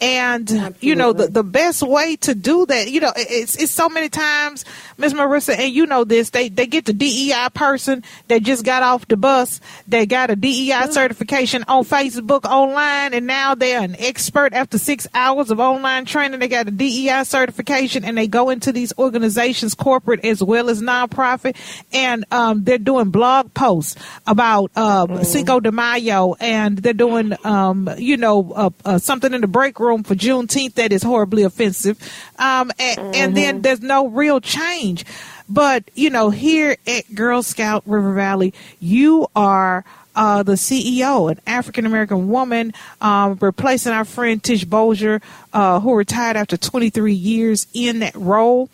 And 0.00 0.50
Absolutely. 0.50 0.88
you 0.88 0.94
know 0.94 1.12
the 1.12 1.28
the 1.28 1.44
best 1.44 1.82
way 1.82 2.16
to 2.16 2.34
do 2.34 2.64
that, 2.66 2.90
you 2.90 3.00
know, 3.00 3.12
it's 3.16 3.56
it's 3.56 3.70
so 3.70 3.88
many 3.90 4.08
times, 4.08 4.64
Miss 4.96 5.12
Marisa, 5.12 5.58
and 5.58 5.72
you 5.72 5.84
know 5.84 6.04
this. 6.04 6.30
They 6.30 6.48
they 6.48 6.66
get 6.66 6.86
the 6.86 6.94
DEI 6.94 7.48
person 7.52 8.02
that 8.28 8.42
just 8.42 8.64
got 8.64 8.82
off 8.82 9.06
the 9.08 9.18
bus. 9.18 9.60
They 9.86 10.06
got 10.06 10.30
a 10.30 10.36
DEI 10.36 10.70
mm-hmm. 10.70 10.92
certification 10.92 11.64
on 11.68 11.84
Facebook 11.84 12.46
online, 12.46 13.12
and 13.12 13.26
now 13.26 13.54
they're 13.54 13.82
an 13.82 13.94
expert 13.98 14.54
after 14.54 14.78
six 14.78 15.06
hours 15.12 15.50
of 15.50 15.60
online 15.60 16.06
training. 16.06 16.40
They 16.40 16.48
got 16.48 16.66
a 16.66 16.70
DEI 16.70 17.24
certification, 17.24 18.02
and 18.02 18.16
they 18.16 18.26
go 18.26 18.48
into 18.48 18.72
these 18.72 18.94
organizations, 18.98 19.74
corporate 19.74 20.24
as 20.24 20.42
well 20.42 20.70
as 20.70 20.80
nonprofit, 20.80 21.56
and 21.92 22.24
um, 22.30 22.64
they're 22.64 22.78
doing 22.78 23.10
blog 23.10 23.52
posts 23.52 23.96
about 24.26 24.70
uh, 24.76 25.06
mm-hmm. 25.06 25.22
Cinco 25.24 25.60
de 25.60 25.72
Mayo, 25.72 26.36
and 26.40 26.78
they're 26.78 26.94
doing 26.94 27.36
um, 27.44 27.90
you 27.98 28.16
know 28.16 28.52
uh, 28.54 28.70
uh, 28.86 28.98
something 28.98 29.34
in 29.34 29.42
the 29.42 29.46
break 29.46 29.78
room 29.78 29.89
room 29.90 30.02
for 30.02 30.14
Juneteenth 30.14 30.74
that 30.74 30.92
is 30.92 31.02
horribly 31.02 31.42
offensive. 31.42 31.98
Um, 32.38 32.70
and, 32.78 32.98
mm-hmm. 32.98 33.14
and 33.14 33.36
then 33.36 33.54
mm-hmm. 33.54 33.62
there's 33.62 33.80
no 33.80 34.08
real 34.08 34.40
change. 34.40 35.04
But, 35.48 35.90
you 35.94 36.10
know, 36.10 36.30
here 36.30 36.76
at 36.86 37.12
Girl 37.14 37.42
Scout 37.42 37.82
River 37.84 38.14
Valley, 38.14 38.54
you 38.78 39.26
are 39.34 39.84
uh, 40.14 40.42
the 40.42 40.52
CEO, 40.52 41.30
an 41.30 41.40
African 41.46 41.86
American 41.86 42.28
woman, 42.28 42.72
um, 43.00 43.38
replacing 43.40 43.92
our 43.92 44.04
friend 44.04 44.42
Tish 44.42 44.64
Bolger, 44.64 45.22
uh, 45.52 45.80
who 45.80 45.94
retired 45.94 46.36
after 46.36 46.56
23 46.56 47.12
years 47.12 47.66
in 47.74 48.00
that 48.00 48.14
role. 48.14 48.68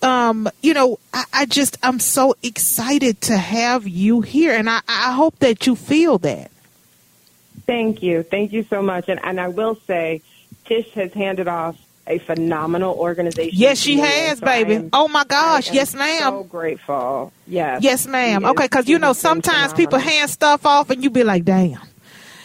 Um, 0.00 0.48
you 0.62 0.74
know, 0.74 0.98
I, 1.14 1.24
I, 1.32 1.46
just, 1.46 1.78
I'm 1.82 2.00
so 2.00 2.34
excited 2.42 3.20
to 3.22 3.36
have 3.36 3.86
you 3.86 4.20
here, 4.20 4.52
and 4.52 4.68
I, 4.68 4.80
I 4.88 5.12
hope 5.12 5.38
that 5.38 5.66
you 5.66 5.76
feel 5.76 6.18
that. 6.18 6.50
Thank 7.66 8.02
you. 8.02 8.22
Thank 8.24 8.52
you 8.52 8.64
so 8.64 8.82
much. 8.82 9.08
And, 9.08 9.20
and 9.22 9.40
I 9.40 9.48
will 9.48 9.76
say, 9.86 10.22
Tish 10.72 10.92
has 10.94 11.12
handed 11.12 11.48
off 11.48 11.76
a 12.06 12.18
phenomenal 12.18 12.94
organization. 12.94 13.52
Yes, 13.52 13.78
she 13.78 13.98
has, 13.98 14.38
so 14.38 14.44
baby. 14.44 14.76
Am, 14.76 14.90
oh 14.92 15.06
my 15.08 15.24
gosh, 15.24 15.70
yes, 15.72 15.94
ma'am. 15.94 16.32
So 16.32 16.44
grateful. 16.44 17.32
Yes. 17.46 17.82
Yes, 17.82 18.06
ma'am. 18.06 18.44
Okay, 18.44 18.64
because 18.64 18.88
you 18.88 18.98
know 18.98 19.12
sometimes 19.12 19.72
people 19.72 19.98
hand 19.98 20.30
stuff 20.30 20.64
off 20.66 20.90
and 20.90 21.04
you 21.04 21.10
be 21.10 21.24
like, 21.24 21.44
damn 21.44 21.78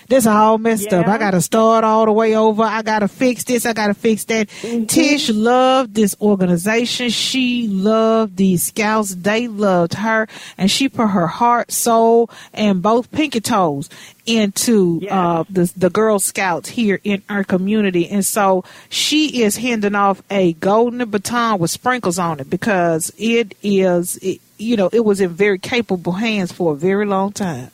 this 0.07 0.25
all 0.25 0.57
messed 0.57 0.91
yeah. 0.91 1.01
up. 1.01 1.07
I 1.07 1.17
got 1.17 1.31
to 1.31 1.41
start 1.41 1.83
all 1.83 2.05
the 2.05 2.11
way 2.11 2.35
over. 2.35 2.63
I 2.63 2.81
got 2.81 2.99
to 2.99 3.07
fix 3.07 3.43
this. 3.43 3.65
I 3.65 3.73
got 3.73 3.87
to 3.87 3.93
fix 3.93 4.23
that. 4.25 4.47
Mm-hmm. 4.47 4.85
Tish 4.85 5.29
loved 5.29 5.93
this 5.93 6.15
organization. 6.21 7.09
She 7.09 7.67
loved 7.67 8.37
these 8.37 8.63
scouts. 8.63 9.15
They 9.15 9.47
loved 9.47 9.95
her, 9.95 10.27
and 10.57 10.69
she 10.71 10.89
put 10.89 11.07
her 11.07 11.27
heart, 11.27 11.71
soul, 11.71 12.29
and 12.53 12.81
both 12.81 13.11
pinky 13.11 13.41
toes 13.41 13.89
into 14.25 15.01
uh, 15.09 15.45
the 15.49 15.71
the 15.75 15.89
Girl 15.89 16.19
Scouts 16.19 16.69
here 16.69 16.99
in 17.03 17.23
our 17.29 17.43
community. 17.43 18.07
And 18.09 18.25
so 18.25 18.63
she 18.89 19.43
is 19.43 19.57
handing 19.57 19.95
off 19.95 20.21
a 20.29 20.53
golden 20.53 21.09
baton 21.09 21.59
with 21.59 21.71
sprinkles 21.71 22.19
on 22.19 22.39
it 22.39 22.49
because 22.49 23.11
it 23.17 23.55
is, 23.63 24.17
it, 24.17 24.41
you 24.57 24.75
know, 24.75 24.89
it 24.91 25.05
was 25.05 25.21
in 25.21 25.29
very 25.29 25.57
capable 25.57 26.13
hands 26.13 26.51
for 26.51 26.73
a 26.73 26.75
very 26.75 27.05
long 27.05 27.31
time. 27.31 27.71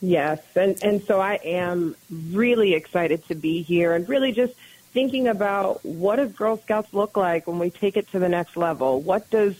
Yes, 0.00 0.40
and 0.54 0.82
and 0.82 1.02
so 1.02 1.20
I 1.20 1.34
am 1.44 1.96
really 2.30 2.74
excited 2.74 3.26
to 3.28 3.34
be 3.34 3.62
here 3.62 3.94
and 3.94 4.08
really 4.08 4.32
just 4.32 4.54
thinking 4.92 5.28
about 5.28 5.84
what 5.84 6.16
does 6.16 6.32
Girl 6.32 6.56
Scouts 6.56 6.94
look 6.94 7.16
like 7.16 7.46
when 7.46 7.58
we 7.58 7.70
take 7.70 7.96
it 7.96 8.10
to 8.12 8.18
the 8.18 8.28
next 8.28 8.56
level? 8.56 9.00
What 9.00 9.28
does 9.30 9.56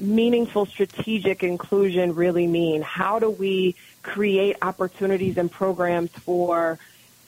meaningful 0.00 0.66
strategic 0.66 1.42
inclusion 1.44 2.14
really 2.14 2.46
mean? 2.46 2.82
How 2.82 3.18
do 3.18 3.30
we 3.30 3.76
create 4.02 4.56
opportunities 4.62 5.38
and 5.38 5.50
programs 5.50 6.10
for 6.10 6.78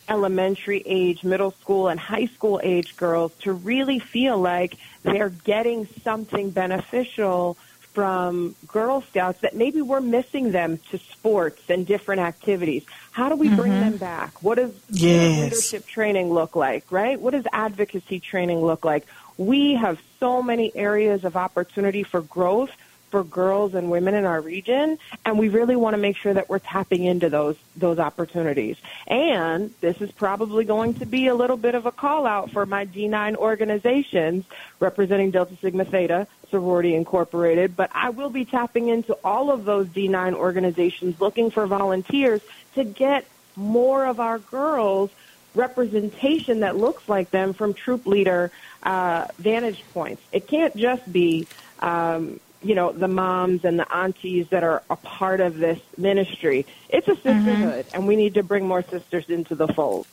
elementary 0.08 0.82
age, 0.84 1.24
middle 1.24 1.52
school, 1.52 1.88
and 1.88 1.98
high 1.98 2.26
school 2.26 2.60
age 2.62 2.96
girls 2.96 3.32
to 3.40 3.52
really 3.52 3.98
feel 3.98 4.38
like 4.38 4.76
they're 5.02 5.30
getting 5.30 5.86
something 6.02 6.50
beneficial 6.50 7.56
from 7.94 8.56
Girl 8.66 9.02
Scouts 9.02 9.40
that 9.40 9.54
maybe 9.54 9.80
we're 9.80 10.00
missing 10.00 10.50
them 10.50 10.78
to 10.90 10.98
sports 10.98 11.62
and 11.70 11.86
different 11.86 12.20
activities. 12.20 12.84
How 13.12 13.28
do 13.28 13.36
we 13.36 13.48
bring 13.48 13.72
mm-hmm. 13.72 13.90
them 13.90 13.96
back? 13.96 14.42
What 14.42 14.56
does, 14.56 14.72
yes. 14.90 15.40
leadership 15.40 15.86
training 15.86 16.32
look 16.32 16.56
like, 16.56 16.90
right? 16.90 17.18
What 17.18 17.30
does 17.30 17.46
advocacy 17.52 18.18
training 18.18 18.60
look 18.60 18.84
like? 18.84 19.06
We 19.38 19.74
have 19.74 20.00
so 20.18 20.42
many 20.42 20.74
areas 20.74 21.24
of 21.24 21.36
opportunity 21.36 22.02
for 22.02 22.20
growth 22.20 22.70
for 23.14 23.23
girls 23.23 23.75
and 23.75 23.92
women 23.92 24.12
in 24.12 24.25
our 24.25 24.40
region, 24.40 24.99
and 25.25 25.38
we 25.38 25.49
really 25.49 25.76
want 25.76 25.94
to 25.94 25.99
make 25.99 26.16
sure 26.16 26.35
that 26.35 26.49
we're 26.49 26.59
tapping 26.59 27.04
into 27.04 27.30
those 27.30 27.54
those 27.76 28.00
opportunities. 28.00 28.76
And 29.06 29.73
this 29.80 30.00
is 30.00 30.11
probably 30.11 30.64
going 30.64 30.94
to 30.94 31.06
be 31.06 31.28
a 31.28 31.35
little 31.37 31.56
bit 31.56 31.76
of 31.76 31.87
a 31.87 31.92
call 31.92 32.26
out 32.26 32.50
for 32.50 32.66
my 32.66 32.87
D9 32.87 33.37
organizations 33.37 34.47
representing 34.80 35.30
Delta 35.30 35.56
Sigma 35.62 35.85
Theta 35.85 36.26
Sorority 36.50 36.97
Incorporated, 36.97 37.76
but 37.76 37.88
I 37.94 38.11
will 38.11 38.30
be 38.30 38.44
tapping 38.44 38.88
into 38.88 39.12
all 39.23 39.52
of 39.52 39.64
those 39.64 39.87
D9 39.87 40.35
organizations 40.35 41.21
looking 41.21 41.52
for 41.52 41.68
volunteers 41.68 42.40
to 42.75 42.83
get 42.83 43.26
more 43.54 44.06
of 44.06 44.18
our 44.18 44.40
girls 44.40 45.12
representation 45.54 46.61
that 46.61 46.76
looks 46.76 47.09
like 47.09 47.30
them 47.30 47.52
from 47.52 47.75
troop 47.75 48.06
leader 48.06 48.50
uh, 48.83 49.28
vantage 49.38 49.85
points. 49.92 50.21
It 50.33 50.49
can't 50.49 50.76
just 50.76 51.12
be 51.12 51.47
um, 51.78 52.40
you 52.64 52.75
know, 52.75 52.92
the 52.92 53.09
moms 53.09 53.64
and 53.64 53.78
the 53.78 53.94
aunties 53.94 54.49
that 54.49 54.64
are 54.64 54.83
a 54.88 54.97
part 54.97 55.40
of 55.40 55.59
this 55.59 55.78
ministry. 55.97 56.66
It's 56.88 57.06
a 57.06 57.12
mm-hmm. 57.12 57.44
sisterhood, 57.44 57.87
and 57.92 58.09
we 58.09 58.16
need 58.16 58.35
to 58.35 58.42
bring 58.42 58.66
more 58.66 58.83
sisters 58.83 59.28
into 59.28 59.54
the 59.54 59.68
fold. 59.68 60.06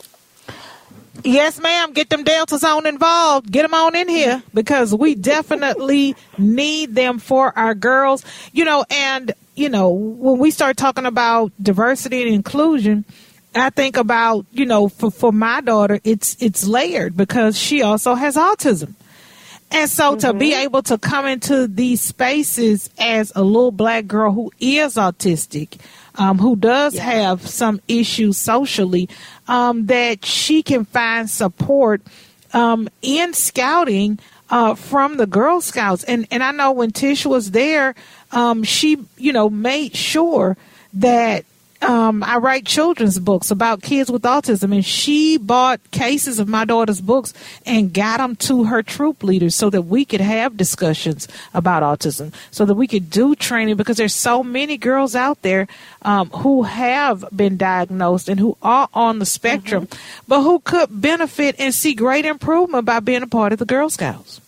Yes, 1.23 1.59
ma'am. 1.59 1.93
Get 1.93 2.09
them 2.09 2.23
deltas 2.23 2.63
on 2.63 2.85
involved. 2.85 3.51
Get 3.51 3.61
them 3.61 3.73
on 3.73 3.95
in 3.95 4.09
here 4.09 4.41
because 4.53 4.93
we 4.93 5.15
definitely 5.15 6.15
need 6.37 6.95
them 6.95 7.19
for 7.19 7.57
our 7.57 7.75
girls. 7.75 8.25
You 8.51 8.65
know, 8.65 8.85
and 8.89 9.31
you 9.55 9.69
know 9.69 9.89
when 9.89 10.39
we 10.39 10.51
start 10.51 10.77
talking 10.77 11.05
about 11.05 11.51
diversity 11.61 12.23
and 12.23 12.33
inclusion, 12.33 13.05
I 13.53 13.69
think 13.69 13.97
about 13.97 14.45
you 14.51 14.65
know 14.65 14.89
for 14.89 15.11
for 15.11 15.31
my 15.31 15.61
daughter, 15.61 15.99
it's 16.03 16.41
it's 16.41 16.65
layered 16.65 17.15
because 17.15 17.57
she 17.57 17.81
also 17.81 18.15
has 18.15 18.35
autism. 18.35 18.95
And 19.71 19.89
so 19.89 20.15
to 20.17 20.33
be 20.33 20.53
able 20.53 20.81
to 20.83 20.97
come 20.97 21.25
into 21.25 21.67
these 21.67 22.01
spaces 22.01 22.89
as 22.99 23.31
a 23.35 23.41
little 23.43 23.71
black 23.71 24.05
girl 24.07 24.33
who 24.33 24.51
is 24.59 24.95
autistic, 24.95 25.79
um, 26.15 26.37
who 26.39 26.55
does 26.55 26.95
Yeah. 26.95 27.03
have 27.03 27.47
some 27.47 27.79
issues 27.87 28.37
socially, 28.37 29.07
um, 29.47 29.85
that 29.85 30.25
she 30.25 30.61
can 30.61 30.85
find 30.85 31.29
support 31.29 32.01
um, 32.53 32.89
in 33.01 33.33
scouting 33.33 34.19
uh, 34.49 34.75
from 34.75 35.15
the 35.15 35.25
Girl 35.25 35.61
Scouts. 35.61 36.03
And 36.03 36.27
and 36.29 36.43
I 36.43 36.51
know 36.51 36.73
when 36.73 36.91
Tish 36.91 37.25
was 37.25 37.51
there, 37.51 37.95
um, 38.33 38.63
she 38.63 38.97
you 39.17 39.31
know 39.31 39.49
made 39.49 39.95
sure 39.95 40.57
that 40.95 41.45
um, 41.81 42.23
I 42.23 42.37
write 42.37 42.65
children's 42.65 43.19
books 43.19 43.51
about 43.51 43.81
kids 43.81 44.11
with 44.11 44.21
autism, 44.23 44.73
and 44.73 44.85
she 44.85 45.37
bought 45.37 45.79
cases 45.91 46.39
of 46.39 46.47
my 46.47 46.65
daughter's 46.65 47.01
books 47.01 47.33
and 47.65 47.93
got 47.93 48.17
them 48.17 48.35
to 48.37 48.65
her 48.65 48.83
troop 48.83 49.23
leaders 49.23 49.55
so 49.55 49.69
that 49.69 49.83
we 49.83 50.05
could 50.05 50.21
have 50.21 50.57
discussions 50.57 51.27
about 51.53 51.83
autism, 51.83 52.33
so 52.51 52.65
that 52.65 52.75
we 52.75 52.87
could 52.87 53.09
do 53.09 53.35
training 53.35 53.75
because 53.75 53.97
there's 53.97 54.15
so 54.15 54.43
many 54.43 54.77
girls 54.77 55.15
out 55.15 55.41
there 55.41 55.67
um, 56.03 56.29
who 56.29 56.63
have 56.63 57.25
been 57.35 57.57
diagnosed 57.57 58.29
and 58.29 58.39
who 58.39 58.57
are 58.61 58.87
on 58.93 59.19
the 59.19 59.25
spectrum, 59.25 59.87
but 60.27 60.41
who 60.41 60.59
could 60.59 60.89
benefit 61.01 61.55
and 61.57 61.73
see 61.73 61.93
great 61.93 62.25
improvement 62.25 62.85
by 62.85 62.99
being 62.99 63.23
a 63.23 63.27
part 63.27 63.53
of 63.53 63.59
the 63.59 63.65
Girl 63.65 63.89
Scouts. 63.89 64.41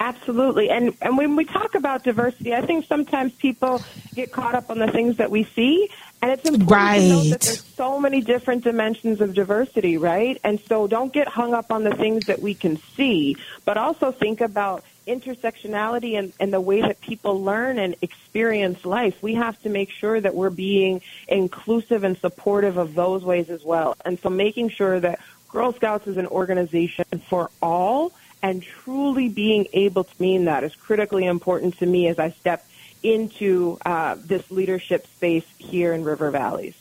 Absolutely. 0.00 0.70
And 0.70 0.94
and 1.02 1.18
when 1.18 1.34
we 1.34 1.44
talk 1.44 1.74
about 1.74 2.04
diversity, 2.04 2.54
I 2.54 2.64
think 2.64 2.86
sometimes 2.86 3.32
people 3.32 3.82
get 4.14 4.30
caught 4.30 4.54
up 4.54 4.70
on 4.70 4.78
the 4.78 4.90
things 4.90 5.16
that 5.16 5.30
we 5.30 5.42
see. 5.42 5.90
And 6.20 6.32
it's 6.32 6.48
important 6.48 7.00
to 7.00 7.08
know 7.08 7.22
that 7.24 7.40
there's 7.40 7.62
so 7.62 8.00
many 8.00 8.20
different 8.20 8.64
dimensions 8.64 9.20
of 9.20 9.34
diversity, 9.34 9.98
right? 9.98 10.40
And 10.42 10.58
so 10.60 10.88
don't 10.88 11.12
get 11.12 11.28
hung 11.28 11.54
up 11.54 11.70
on 11.70 11.84
the 11.84 11.94
things 11.94 12.26
that 12.26 12.40
we 12.40 12.54
can 12.54 12.76
see, 12.96 13.36
but 13.64 13.76
also 13.76 14.10
think 14.10 14.40
about 14.40 14.84
intersectionality 15.06 16.18
and, 16.18 16.32
and 16.40 16.52
the 16.52 16.60
way 16.60 16.80
that 16.80 17.00
people 17.00 17.42
learn 17.42 17.78
and 17.78 17.94
experience 18.02 18.84
life. 18.84 19.22
We 19.22 19.34
have 19.34 19.60
to 19.62 19.68
make 19.68 19.90
sure 19.90 20.20
that 20.20 20.34
we're 20.34 20.50
being 20.50 21.00
inclusive 21.28 22.04
and 22.04 22.18
supportive 22.18 22.76
of 22.76 22.94
those 22.94 23.24
ways 23.24 23.48
as 23.48 23.64
well. 23.64 23.96
And 24.04 24.18
so 24.18 24.28
making 24.28 24.70
sure 24.70 24.98
that 25.00 25.20
Girl 25.48 25.72
Scouts 25.72 26.06
is 26.06 26.16
an 26.16 26.26
organization 26.26 27.06
for 27.28 27.50
all 27.62 28.12
and 28.42 28.62
truly 28.62 29.28
being 29.28 29.66
able 29.72 30.04
to 30.04 30.22
mean 30.22 30.44
that 30.44 30.62
is 30.62 30.74
critically 30.74 31.24
important 31.24 31.78
to 31.78 31.86
me 31.86 32.08
as 32.08 32.18
I 32.18 32.30
step 32.30 32.64
into 33.02 33.78
uh, 33.84 34.16
this 34.18 34.50
leadership 34.50 35.06
space 35.06 35.46
here 35.58 35.92
in 35.92 36.04
River 36.04 36.30
Valleys. 36.30 36.74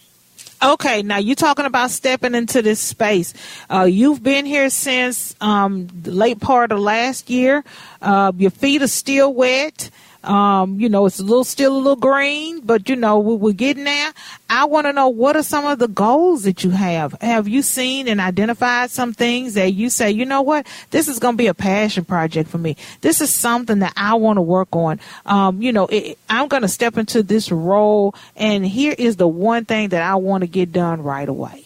Okay, 0.62 1.04
now 1.04 1.18
you're 1.18 1.36
talking 1.36 1.66
about 1.66 1.92
stepping 1.92 2.34
into 2.34 2.64
this 2.64 2.80
space. 2.80 3.34
Uh, 3.70 3.84
you've 3.84 4.24
been 4.24 4.46
here 4.46 4.72
since 4.72 5.36
um, 5.40 5.88
the 5.88 6.12
late 6.12 6.40
part 6.40 6.72
of 6.72 6.80
last 6.80 7.30
year. 7.30 7.64
Uh, 8.02 8.32
your 8.36 8.50
feet 8.50 8.82
are 8.82 8.88
still 8.88 9.32
wet. 9.34 9.92
Um, 10.24 10.80
you 10.80 10.90
know, 10.90 11.06
it's 11.06 11.20
a 11.20 11.24
little 11.24 11.44
still 11.44 11.76
a 11.76 11.78
little 11.78 11.96
green, 11.96 12.62
but 12.62 12.90
you 12.90 12.96
know 12.96 13.20
we, 13.20 13.36
we're 13.36 13.54
getting 13.54 13.86
there. 13.86 14.12
I 14.50 14.66
want 14.66 14.88
to 14.88 14.94
know 14.94 15.10
what 15.10 15.36
are 15.36 15.44
some 15.44 15.66
of 15.66 15.80
the 15.80 15.88
goals 15.88 16.44
that 16.44 16.64
you 16.64 16.72
have. 16.72 17.14
Have 17.22 17.48
you 17.48 17.62
seen 17.62 18.08
and 18.08 18.20
identified 18.20 18.92
some 18.92 19.14
things 19.14 19.54
that 19.54 19.74
you 19.74 19.90
say, 19.90 20.12
you 20.12 20.26
know 20.26 20.42
what, 20.42 20.68
this 20.92 21.08
is 21.08 21.20
going 21.20 21.34
to 21.34 21.38
be 21.38 21.48
a 21.48 21.54
passion 21.54 22.06
project 22.06 22.50
for 22.50 22.58
me. 22.58 22.78
This 23.02 23.22
is 23.22 23.30
something 23.30 23.80
that 23.80 23.94
I 23.96 24.16
want 24.16 24.38
to 24.38 24.42
work 24.42 24.70
on. 24.76 25.00
Um, 25.26 25.62
you 25.62 25.72
know, 25.72 25.88
it, 25.88 26.18
I'm 26.30 26.48
going 26.48 26.64
to 26.64 26.68
step 26.68 26.98
into 26.98 27.24
this 27.24 27.52
role, 27.52 28.16
and 28.36 28.66
here 28.66 28.96
is 28.98 29.18
the 29.18 29.28
one 29.28 29.66
thing 29.66 29.90
that 29.90 30.02
I 30.02 30.16
want 30.16 30.42
to 30.42 30.48
get 30.48 30.72
done 30.72 31.04
right 31.04 31.28
away. 31.28 31.66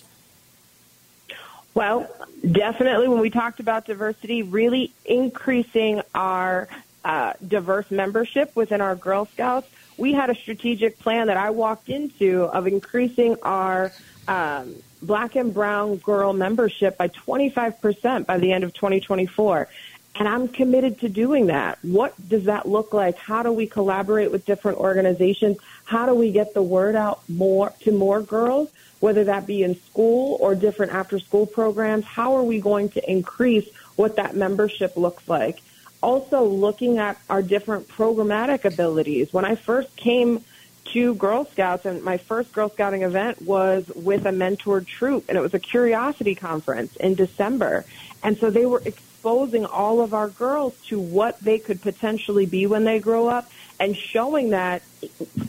Well, 1.74 2.10
definitely 2.50 3.08
when 3.08 3.20
we 3.20 3.30
talked 3.30 3.60
about 3.60 3.86
diversity, 3.86 4.44
really 4.44 4.92
increasing 5.06 6.02
our 6.14 6.68
uh, 7.04 7.34
diverse 7.46 7.90
membership 7.90 8.56
within 8.56 8.82
our 8.82 8.96
Girl 8.96 9.26
Scouts, 9.26 9.68
we 9.98 10.14
had 10.14 10.30
a 10.30 10.36
strategic 10.36 11.00
plan 11.00 11.28
that 11.28 11.38
I 11.38 11.50
walked 11.50 11.90
into 11.90 12.44
of 12.44 12.68
increasing 12.68 13.38
our 13.42 13.92
um, 14.28 14.76
black 15.02 15.36
and 15.36 15.54
brown 15.54 15.98
girl 15.98 16.34
membership 16.34 16.98
by 16.98 17.08
25% 17.08 18.26
by 18.26 18.38
the 18.38 18.52
end 18.52 18.64
of 18.64 18.74
2024. 18.74 19.68
And 20.16 20.28
I'm 20.28 20.48
committed 20.50 21.00
to 21.00 21.10
doing 21.10 21.48
that. 21.48 21.80
What 21.84 22.14
does 22.28 22.46
that 22.46 22.68
look 22.68 22.94
like? 22.94 23.18
How 23.18 23.44
do 23.44 23.52
we 23.52 23.66
collaborate 23.66 24.32
with 24.32 24.46
different 24.46 24.78
organizations? 24.78 25.58
How 25.86 26.06
do 26.06 26.14
we 26.14 26.32
get 26.32 26.54
the 26.54 26.62
word 26.62 26.96
out 26.96 27.28
more 27.30 27.74
to 27.82 27.92
more 27.92 28.22
girls, 28.22 28.70
whether 29.00 29.24
that 29.26 29.48
be 29.48 29.64
in 29.64 29.76
school 29.76 30.38
or 30.42 30.54
different 30.54 30.92
after 30.92 31.18
school 31.18 31.46
programs? 31.46 32.06
How 32.06 32.36
are 32.36 32.44
we 32.44 32.60
going 32.60 32.90
to 32.90 33.10
increase 33.10 33.70
what 33.96 34.18
that 34.18 34.36
membership 34.36 34.98
looks 34.98 35.28
like? 35.30 35.62
Also 36.02 36.44
looking 36.44 36.98
at 36.98 37.18
our 37.30 37.42
different 37.42 37.88
programmatic 37.88 38.66
abilities. 38.66 39.32
When 39.32 39.46
I 39.46 39.56
first 39.56 39.96
came 39.96 40.44
to 40.86 41.14
Girl 41.16 41.46
Scouts, 41.46 41.86
and 41.86 42.04
my 42.04 42.18
first 42.18 42.52
Girl 42.52 42.70
Scouting 42.70 43.04
event 43.04 43.42
was 43.42 43.88
with 43.96 44.26
a 44.26 44.32
mentored 44.32 44.88
troop, 44.88 45.26
and 45.30 45.38
it 45.38 45.42
was 45.42 45.54
a 45.54 45.60
curiosity 45.60 46.36
conference 46.36 46.96
in 46.96 47.16
December. 47.16 47.86
And 48.24 48.38
so 48.38 48.50
they 48.50 48.66
were 48.66 48.82
exposing 48.84 49.66
all 49.66 50.02
of 50.02 50.14
our 50.14 50.30
girls 50.30 50.76
to 50.88 51.00
what 51.00 51.40
they 51.40 51.60
could 51.60 51.82
potentially 51.82 52.46
be 52.46 52.66
when 52.66 52.84
they 52.84 53.00
grow 53.00 53.28
up 53.28 53.52
and 53.80 53.96
showing 53.96 54.52
that 54.52 54.82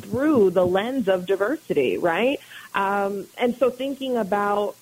through 0.00 0.50
the 0.50 0.66
lens 0.66 1.08
of 1.08 1.26
diversity, 1.26 1.98
right? 1.98 2.38
Um, 2.74 3.26
and 3.36 3.56
so 3.56 3.70
thinking 3.70 4.16
about 4.16 4.76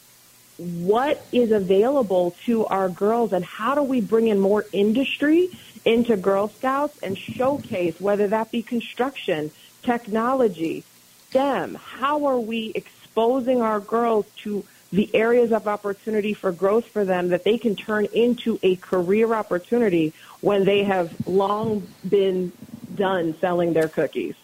what 0.60 1.24
is 1.32 1.52
available 1.52 2.36
to 2.44 2.66
our 2.66 2.90
girls 2.90 3.32
and 3.32 3.42
how 3.42 3.74
do 3.74 3.82
we 3.82 4.02
bring 4.02 4.28
in 4.28 4.38
more 4.38 4.66
industry 4.72 5.48
into 5.86 6.16
Girl 6.18 6.48
Scouts 6.48 6.98
and 7.02 7.16
showcase 7.16 7.98
whether 7.98 8.28
that 8.28 8.50
be 8.50 8.62
construction, 8.62 9.50
technology, 9.82 10.84
STEM, 11.30 11.76
how 11.76 12.26
are 12.26 12.38
we 12.38 12.72
exposing 12.74 13.62
our 13.62 13.80
girls 13.80 14.26
to 14.42 14.64
the 14.92 15.08
areas 15.14 15.52
of 15.52 15.66
opportunity 15.66 16.34
for 16.34 16.52
growth 16.52 16.84
for 16.86 17.04
them 17.04 17.28
that 17.28 17.44
they 17.44 17.56
can 17.56 17.76
turn 17.76 18.06
into 18.06 18.58
a 18.62 18.76
career 18.76 19.32
opportunity 19.32 20.12
when 20.40 20.64
they 20.64 20.84
have 20.84 21.26
long 21.26 21.86
been 22.06 22.52
done 22.94 23.34
selling 23.40 23.72
their 23.72 23.88
cookies. 23.88 24.34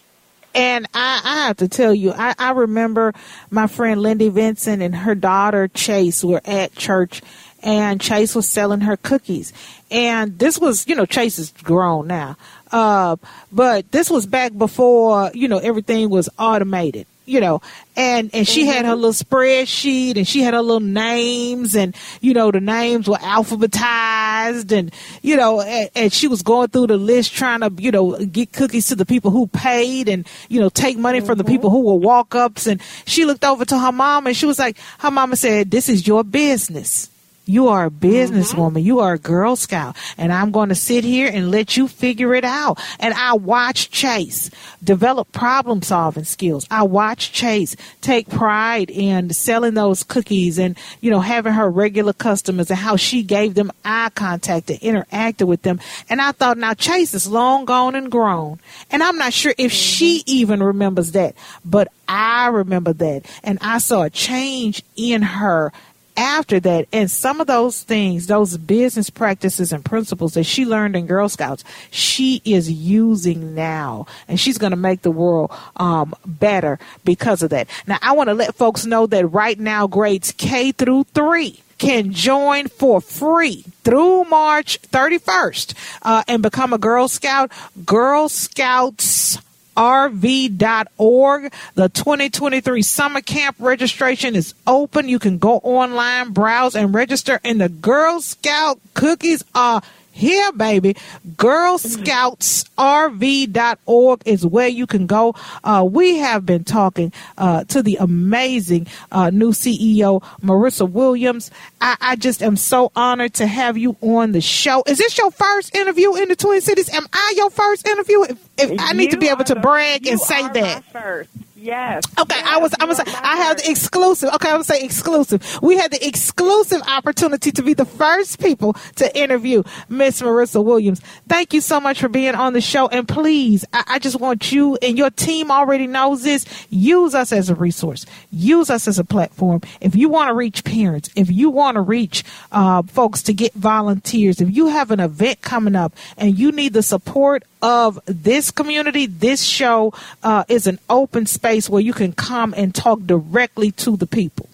And 0.57 0.87
I, 0.91 1.21
I 1.23 1.47
have 1.47 1.57
to 1.57 1.67
tell 1.67 1.93
you, 1.93 2.13
I, 2.13 2.33
I 2.39 2.51
remember 2.51 3.13
my 3.51 3.67
friend 3.67 4.01
Lindy 4.01 4.29
Vincent 4.29 4.81
and 4.81 4.95
her 4.95 5.13
daughter 5.13 5.67
Chase 5.67 6.23
were 6.23 6.41
at 6.45 6.73
church 6.73 7.21
and 7.61 8.01
Chase 8.01 8.33
was 8.33 8.47
selling 8.47 8.81
her 8.81 8.97
cookies. 8.97 9.53
And 9.91 10.39
this 10.39 10.59
was, 10.59 10.87
you 10.87 10.95
know, 10.95 11.05
Chase 11.05 11.37
is 11.37 11.51
grown 11.63 12.07
now. 12.07 12.37
Uh, 12.71 13.17
but 13.51 13.91
this 13.91 14.09
was 14.09 14.25
back 14.25 14.57
before, 14.57 15.29
you 15.33 15.47
know, 15.47 15.59
everything 15.59 16.09
was 16.09 16.27
automated. 16.39 17.05
You 17.27 17.41
know, 17.41 17.61
and 17.97 18.31
and 18.33 18.47
she 18.47 18.65
had 18.65 18.85
her 18.85 18.93
mm-hmm. 18.93 19.01
little 19.01 19.11
spreadsheet, 19.11 20.15
and 20.15 20.27
she 20.27 20.41
had 20.41 20.53
her 20.53 20.61
little 20.61 20.79
names, 20.79 21.75
and 21.75 21.93
you 22.21 22.33
know 22.33 22.51
the 22.51 22.61
names 22.61 23.09
were 23.09 23.17
alphabetized, 23.17 24.71
and 24.71 24.93
you 25.21 25.35
know, 25.35 25.61
and, 25.61 25.89
and 25.93 26.13
she 26.13 26.27
was 26.27 26.41
going 26.41 26.69
through 26.69 26.87
the 26.87 26.97
list 26.97 27.33
trying 27.33 27.59
to 27.59 27.71
you 27.77 27.91
know 27.91 28.17
get 28.25 28.53
cookies 28.53 28.87
to 28.87 28.95
the 28.95 29.05
people 29.05 29.29
who 29.29 29.45
paid, 29.47 30.07
and 30.07 30.25
you 30.47 30.59
know 30.59 30.69
take 30.69 30.97
money 30.97 31.19
from 31.19 31.37
the 31.37 31.43
mm-hmm. 31.43 31.51
people 31.51 31.69
who 31.69 31.81
were 31.81 31.95
walk 31.95 32.33
ups, 32.33 32.65
and 32.65 32.81
she 33.05 33.25
looked 33.25 33.43
over 33.43 33.65
to 33.65 33.77
her 33.77 33.91
mom, 33.91 34.25
and 34.25 34.37
she 34.37 34.45
was 34.45 34.57
like, 34.57 34.77
her 34.99 35.11
mama 35.11 35.35
said, 35.35 35.69
"This 35.69 35.89
is 35.89 36.07
your 36.07 36.23
business." 36.23 37.09
You 37.47 37.69
are 37.69 37.85
a 37.85 37.89
businesswoman. 37.89 38.73
Mm-hmm. 38.73 38.77
You 38.79 38.99
are 38.99 39.13
a 39.13 39.19
Girl 39.19 39.55
Scout. 39.55 39.95
And 40.17 40.33
I'm 40.33 40.51
going 40.51 40.69
to 40.69 40.75
sit 40.75 41.03
here 41.03 41.29
and 41.31 41.49
let 41.49 41.77
you 41.77 41.87
figure 41.87 42.35
it 42.35 42.43
out. 42.43 42.79
And 42.99 43.13
I 43.13 43.33
watch 43.33 43.89
Chase 43.89 44.51
develop 44.83 45.31
problem 45.31 45.81
solving 45.81 46.25
skills. 46.25 46.67
I 46.69 46.83
watch 46.83 47.31
Chase 47.31 47.75
take 48.01 48.29
pride 48.29 48.89
in 48.89 49.29
selling 49.31 49.73
those 49.73 50.03
cookies 50.03 50.59
and, 50.59 50.77
you 51.01 51.09
know, 51.09 51.21
having 51.21 51.53
her 51.53 51.69
regular 51.69 52.13
customers 52.13 52.69
and 52.69 52.79
how 52.79 52.95
she 52.97 53.23
gave 53.23 53.53
them 53.55 53.71
eye 53.85 54.11
contact 54.13 54.69
and 54.69 54.79
interacted 54.79 55.47
with 55.47 55.61
them. 55.61 55.79
And 56.09 56.21
I 56.21 56.33
thought, 56.33 56.57
now 56.57 56.73
Chase 56.73 57.13
is 57.13 57.27
long 57.27 57.65
gone 57.65 57.95
and 57.95 58.11
grown. 58.11 58.59
And 58.91 59.01
I'm 59.01 59.17
not 59.17 59.33
sure 59.33 59.53
if 59.57 59.71
mm-hmm. 59.71 59.77
she 59.77 60.23
even 60.25 60.61
remembers 60.61 61.13
that, 61.13 61.35
but 61.63 61.87
I 62.07 62.47
remember 62.47 62.93
that. 62.93 63.25
And 63.43 63.57
I 63.61 63.79
saw 63.79 64.03
a 64.03 64.09
change 64.09 64.83
in 64.95 65.21
her 65.21 65.71
after 66.17 66.59
that, 66.59 66.87
and 66.91 67.09
some 67.09 67.39
of 67.39 67.47
those 67.47 67.83
things, 67.83 68.27
those 68.27 68.57
business 68.57 69.09
practices 69.09 69.71
and 69.71 69.85
principles 69.85 70.33
that 70.33 70.43
she 70.43 70.65
learned 70.65 70.95
in 70.95 71.05
Girl 71.05 71.29
Scouts, 71.29 71.63
she 71.91 72.41
is 72.43 72.71
using 72.71 73.53
now, 73.55 74.07
and 74.27 74.39
she's 74.39 74.57
going 74.57 74.71
to 74.71 74.77
make 74.77 75.03
the 75.03 75.11
world 75.11 75.51
um, 75.77 76.15
better 76.25 76.79
because 77.05 77.43
of 77.43 77.51
that. 77.51 77.69
Now, 77.85 77.99
I 78.01 78.13
want 78.13 78.29
to 78.29 78.33
let 78.33 78.55
folks 78.55 78.85
know 78.85 79.05
that 79.07 79.27
right 79.27 79.59
now, 79.59 79.87
grades 79.87 80.31
K 80.31 80.71
through 80.71 81.05
three 81.13 81.61
can 81.77 82.11
join 82.11 82.67
for 82.67 82.99
free 82.99 83.63
through 83.83 84.23
March 84.25 84.81
31st 84.81 85.75
uh, 86.01 86.23
and 86.27 86.41
become 86.41 86.73
a 86.73 86.77
Girl 86.77 87.07
Scout. 87.07 87.51
Girl 87.85 88.29
Scouts 88.29 89.37
rv.org. 89.77 91.53
The 91.75 91.89
2023 91.89 92.81
summer 92.81 93.21
camp 93.21 93.55
registration 93.59 94.35
is 94.35 94.53
open. 94.65 95.07
You 95.07 95.19
can 95.19 95.37
go 95.37 95.57
online, 95.57 96.31
browse, 96.31 96.75
and 96.75 96.93
register. 96.93 97.39
And 97.43 97.61
the 97.61 97.69
Girl 97.69 98.19
Scout 98.19 98.79
cookies 98.95 99.45
are 99.53 99.81
here, 100.17 100.51
baby. 100.51 100.95
Girl 101.37 101.77
Scouts 101.77 102.65
GirlScoutsRV.org 102.77 104.21
is 104.25 104.45
where 104.45 104.67
you 104.67 104.85
can 104.87 105.07
go. 105.07 105.35
Uh, 105.63 105.87
we 105.89 106.17
have 106.17 106.45
been 106.45 106.63
talking 106.63 107.11
uh, 107.37 107.63
to 107.65 107.81
the 107.81 107.97
amazing 107.97 108.87
uh, 109.11 109.29
new 109.29 109.51
CEO, 109.51 110.21
Marisa 110.41 110.89
Williams. 110.89 111.51
I, 111.81 111.97
I, 112.01 112.15
just 112.15 112.41
am 112.41 112.55
so 112.55 112.91
honored 112.95 113.33
to 113.35 113.47
have 113.47 113.77
you 113.77 113.95
on 114.01 114.31
the 114.31 114.41
show. 114.41 114.83
Is 114.87 114.97
this 114.97 115.17
your 115.17 115.31
first 115.31 115.75
interview 115.75 116.15
in 116.15 116.29
the 116.29 116.35
Twin 116.35 116.61
Cities? 116.61 116.89
Am 116.89 117.05
I 117.13 117.33
your 117.37 117.49
first 117.49 117.87
interview? 117.87 118.23
If, 118.23 118.49
if 118.57 118.79
I 118.79 118.93
need 118.93 119.11
to 119.11 119.17
be 119.17 119.29
able 119.29 119.43
to 119.45 119.55
brag 119.55 120.07
and 120.07 120.19
say 120.19 120.47
that. 120.49 120.83
First. 120.85 121.29
Yes. 121.59 122.03
Okay, 122.19 122.35
yes, 122.37 122.47
I 122.47 122.57
was. 122.59 122.73
I 122.79 122.85
was. 122.85 122.99
I 122.99 123.35
have 123.37 123.57
the 123.57 123.71
exclusive. 123.71 124.29
Okay, 124.35 124.49
I 124.49 124.57
would 124.57 124.65
say 124.65 124.79
exclusive. 124.81 125.41
We 125.63 125.75
had 125.75 125.89
the 125.89 126.05
exclusive 126.05 126.83
opportunity 126.83 127.51
to 127.51 127.63
be 127.63 127.73
the 127.73 127.85
first 127.85 128.39
people 128.39 128.73
to 128.97 129.17
interview 129.17 129.63
Miss 129.89 130.21
Marisa 130.21 130.63
Williams. 130.63 131.01
Thank 131.27 131.53
you 131.53 131.61
so 131.61 131.79
much 131.79 131.99
for 131.99 132.09
being 132.09 132.35
on 132.35 132.53
the 132.53 132.61
show, 132.61 132.87
and 132.89 133.07
please, 133.07 133.65
I, 133.73 133.83
I, 133.87 133.99
just 133.99 134.19
want 134.19 134.51
you 134.51 134.77
and 134.83 134.99
your 134.99 135.09
team 135.09 135.49
already 135.49 135.87
knows 135.87 136.23
this. 136.23 136.45
Use 136.69 137.15
us 137.15 137.31
as 137.31 137.49
a 137.49 137.55
resource. 137.55 138.05
Use 138.29 138.69
us 138.69 138.87
as 138.87 138.99
a 138.99 139.03
platform. 139.03 139.61
If 139.81 139.95
you 139.95 140.09
want 140.09 140.29
to 140.29 140.35
reach 140.35 140.63
parents, 140.63 141.09
if 141.15 141.31
you 141.31 141.49
want 141.49 141.75
to 141.75 141.81
reach 141.81 142.23
uh, 142.51 142.83
folks 142.83 143.23
to 143.23 143.33
get 143.33 143.53
volunteers, 143.53 144.41
if 144.41 144.55
you 144.55 144.67
have 144.67 144.91
an 144.91 144.99
event 144.99 145.41
coming 145.41 145.75
up 145.75 145.95
and 146.17 146.37
you 146.37 146.51
need 146.51 146.73
the 146.73 146.83
support 146.83 147.43
of 147.61 147.99
this 148.05 148.51
community, 148.51 149.05
this 149.05 149.43
show 149.43 149.93
uh, 150.23 150.43
is 150.47 150.67
an 150.67 150.79
open 150.89 151.25
space 151.25 151.69
where 151.69 151.81
you 151.81 151.93
can 151.93 152.13
come 152.13 152.53
and 152.55 152.73
talk 152.73 153.01
directly 153.05 153.71
to 153.71 153.97
the 153.97 154.07
people. 154.07 154.49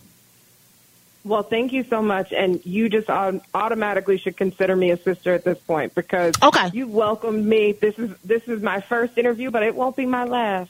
Well, 1.26 1.44
thank 1.44 1.72
you 1.72 1.86
so 1.86 2.02
much, 2.02 2.34
and 2.34 2.66
you 2.66 2.90
just 2.90 3.10
automatically 3.10 4.18
should 4.18 4.36
consider 4.36 4.76
me 4.76 4.92
a 4.92 4.98
sister 4.98 5.34
at 5.34 5.46
this 5.46 5.58
point 5.58 5.96
because 5.96 6.36
okay. 6.44 6.70
you 6.74 6.86
welcomed 6.86 7.46
me. 7.46 7.72
This 7.72 7.98
is 7.98 8.12
this 8.26 8.44
is 8.50 8.62
my 8.62 8.82
first 8.82 9.18
interview, 9.18 9.50
but 9.50 9.64
it 9.64 9.74
won't 9.74 9.96
be 9.96 10.06
my 10.06 10.26
last. 10.26 10.70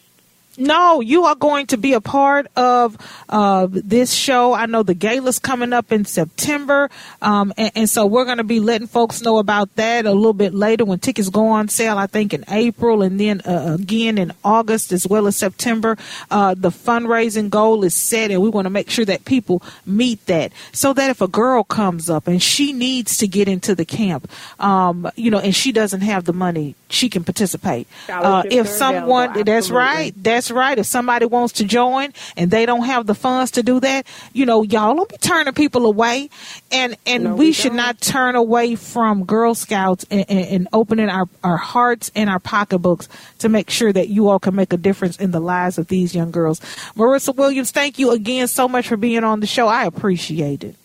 No, 0.57 1.01
you 1.01 1.23
are 1.25 1.35
going 1.35 1.67
to 1.67 1.77
be 1.77 1.93
a 1.93 2.01
part 2.01 2.45
of 2.55 2.95
uh, 3.27 3.67
this 3.71 4.13
show. 4.13 4.53
I 4.53 4.67
know 4.67 4.83
the 4.83 4.93
gala's 4.93 5.39
coming 5.39 5.73
up 5.73 5.91
in 5.91 6.05
September, 6.05 6.91
um, 7.23 7.53
and, 7.57 7.71
and, 7.75 7.89
so 7.89 8.05
we're 8.05 8.25
going 8.25 8.37
to 8.37 8.43
be 8.43 8.59
letting 8.59 8.87
folks 8.87 9.23
know 9.23 9.39
about 9.39 9.75
that 9.77 10.05
a 10.05 10.11
little 10.11 10.33
bit 10.33 10.53
later 10.53 10.85
when 10.85 10.99
tickets 10.99 11.29
go 11.29 11.47
on 11.47 11.69
sale. 11.69 11.97
I 11.97 12.05
think 12.05 12.35
in 12.35 12.45
April, 12.49 13.01
and 13.01 13.19
then 13.19 13.41
uh, 13.41 13.77
again 13.79 14.19
in 14.19 14.31
August 14.43 14.91
as 14.91 15.07
well 15.07 15.25
as 15.25 15.35
September. 15.35 15.97
Uh, 16.29 16.53
the 16.53 16.69
fundraising 16.69 17.49
goal 17.49 17.83
is 17.83 17.95
set, 17.95 18.29
and 18.29 18.39
we 18.39 18.49
want 18.49 18.65
to 18.65 18.69
make 18.69 18.91
sure 18.91 19.05
that 19.05 19.25
people 19.25 19.63
meet 19.87 20.23
that, 20.27 20.51
so 20.71 20.93
that 20.93 21.09
if 21.09 21.21
a 21.21 21.27
girl 21.27 21.63
comes 21.63 22.11
up 22.11 22.27
and 22.27 22.43
she 22.43 22.73
needs 22.73 23.17
to 23.17 23.27
get 23.27 23.47
into 23.47 23.73
the 23.73 23.85
camp, 23.85 24.29
um, 24.59 25.09
you 25.15 25.31
know, 25.31 25.39
and 25.39 25.55
she 25.55 25.71
doesn't 25.71 26.01
have 26.01 26.25
the 26.25 26.33
money, 26.33 26.75
she 26.93 27.09
can 27.09 27.23
participate. 27.23 27.87
Uh, 28.07 28.43
if 28.49 28.67
someone, 28.67 29.43
that's 29.43 29.69
right, 29.69 30.13
that's 30.15 30.51
right. 30.51 30.77
If 30.77 30.85
somebody 30.85 31.25
wants 31.25 31.53
to 31.53 31.65
join 31.65 32.13
and 32.37 32.51
they 32.51 32.65
don't 32.65 32.85
have 32.85 33.07
the 33.07 33.15
funds 33.15 33.51
to 33.51 33.63
do 33.63 33.79
that, 33.79 34.05
you 34.33 34.45
know, 34.45 34.61
y'all 34.61 34.95
don't 34.95 35.09
be 35.09 35.17
turning 35.17 35.53
people 35.53 35.85
away. 35.85 36.29
And 36.71 36.95
and 37.05 37.23
no, 37.23 37.35
we, 37.35 37.47
we 37.47 37.51
should 37.51 37.73
not 37.73 37.99
turn 37.99 38.35
away 38.35 38.75
from 38.75 39.25
Girl 39.25 39.55
Scouts 39.55 40.05
and, 40.09 40.25
and, 40.29 40.47
and 40.47 40.67
opening 40.73 41.09
our, 41.09 41.27
our 41.43 41.57
hearts 41.57 42.11
and 42.15 42.29
our 42.29 42.39
pocketbooks 42.39 43.09
to 43.39 43.49
make 43.49 43.69
sure 43.69 43.91
that 43.91 44.09
you 44.09 44.29
all 44.29 44.39
can 44.39 44.55
make 44.55 44.73
a 44.73 44.77
difference 44.77 45.17
in 45.17 45.31
the 45.31 45.39
lives 45.39 45.77
of 45.77 45.87
these 45.87 46.13
young 46.15 46.31
girls. 46.31 46.59
Marisa 46.95 47.35
Williams, 47.35 47.71
thank 47.71 47.99
you 47.99 48.11
again 48.11 48.47
so 48.47 48.67
much 48.67 48.87
for 48.87 48.97
being 48.97 49.23
on 49.23 49.39
the 49.39 49.47
show. 49.47 49.67
I 49.67 49.85
appreciate 49.85 50.63
it. 50.63 50.75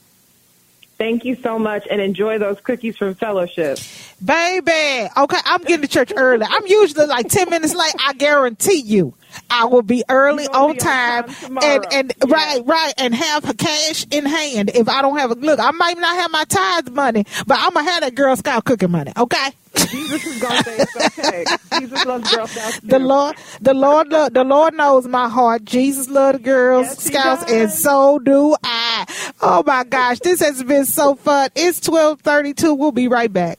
Thank 0.98 1.24
you 1.24 1.36
so 1.36 1.60
much 1.60 1.86
and 1.88 2.00
enjoy 2.00 2.38
those 2.38 2.60
cookies 2.60 2.96
from 2.96 3.14
Fellowship. 3.14 3.78
Baby. 4.24 5.08
Okay, 5.16 5.38
I'm 5.44 5.62
getting 5.62 5.82
to 5.82 5.88
church 5.88 6.12
early. 6.16 6.44
I'm 6.48 6.66
usually 6.66 7.06
like 7.06 7.28
10 7.28 7.50
minutes 7.50 7.72
late. 7.72 7.94
I 8.04 8.14
guarantee 8.14 8.80
you. 8.80 9.14
I 9.48 9.66
will 9.66 9.82
be 9.82 10.02
early 10.08 10.46
on 10.48 10.72
be 10.72 10.78
time, 10.78 11.24
on 11.24 11.28
time 11.28 11.58
and 11.62 11.86
and 11.92 12.12
yeah. 12.26 12.34
right 12.34 12.62
right 12.64 12.94
and 12.96 13.14
have 13.14 13.56
cash 13.56 14.06
in 14.10 14.26
hand. 14.26 14.70
If 14.74 14.88
I 14.88 15.02
don't 15.02 15.18
have 15.18 15.30
a 15.30 15.34
look, 15.34 15.60
I 15.60 15.70
might 15.70 15.98
not 15.98 16.16
have 16.16 16.30
my 16.32 16.44
tithe 16.44 16.88
money, 16.88 17.24
but 17.46 17.58
I'm 17.60 17.72
gonna 17.74 17.88
have 17.88 18.00
that 18.00 18.14
Girl 18.14 18.34
Scout 18.36 18.64
cooking 18.64 18.90
money. 18.90 19.12
Okay. 19.16 19.50
Jesus 19.86 20.24
is 20.26 20.42
gonna 20.42 20.62
say 20.62 20.76
it's 20.78 21.18
okay. 21.18 21.44
Jesus 21.78 22.04
loves 22.04 22.34
Girl 22.34 22.46
Scouts. 22.46 22.80
Too. 22.80 22.86
The 22.86 22.98
Lord, 22.98 23.36
the 23.60 23.74
Lord, 23.74 24.10
the 24.10 24.44
Lord 24.44 24.74
knows 24.74 25.06
my 25.06 25.28
heart. 25.28 25.64
Jesus 25.64 26.08
loves 26.08 26.38
the 26.38 26.44
Girl 26.44 26.82
Yes, 26.82 27.02
Scouts, 27.04 27.50
and 27.50 27.70
so 27.70 28.18
do 28.18 28.56
I. 28.62 29.06
Oh 29.40 29.62
my 29.66 29.84
gosh, 29.84 30.18
this 30.20 30.40
has 30.40 30.62
been 30.62 30.84
so 30.84 31.14
fun. 31.14 31.50
It's 31.54 31.80
twelve 31.80 32.20
thirty-two. 32.20 32.74
We'll 32.74 32.92
be 32.92 33.08
right 33.08 33.32
back. 33.32 33.58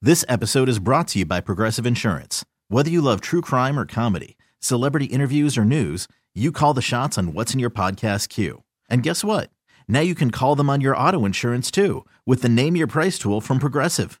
This 0.00 0.24
episode 0.28 0.68
is 0.68 0.78
brought 0.78 1.08
to 1.08 1.18
you 1.18 1.26
by 1.26 1.40
Progressive 1.40 1.84
Insurance. 1.86 2.44
Whether 2.68 2.90
you 2.90 3.00
love 3.00 3.20
true 3.20 3.40
crime 3.40 3.78
or 3.78 3.86
comedy, 3.86 4.36
celebrity 4.60 5.06
interviews 5.06 5.58
or 5.58 5.64
news, 5.64 6.06
you 6.34 6.52
call 6.52 6.74
the 6.74 6.82
shots 6.82 7.18
on 7.18 7.32
what's 7.32 7.52
in 7.52 7.60
your 7.60 7.70
podcast 7.70 8.28
queue. 8.28 8.62
And 8.88 9.02
guess 9.02 9.24
what? 9.24 9.50
Now 9.88 10.00
you 10.00 10.14
can 10.14 10.30
call 10.30 10.54
them 10.54 10.70
on 10.70 10.80
your 10.80 10.96
auto 10.96 11.24
insurance 11.24 11.70
too 11.70 12.04
with 12.26 12.42
the 12.42 12.48
Name 12.48 12.76
Your 12.76 12.86
Price 12.86 13.18
tool 13.18 13.40
from 13.40 13.58
Progressive. 13.58 14.20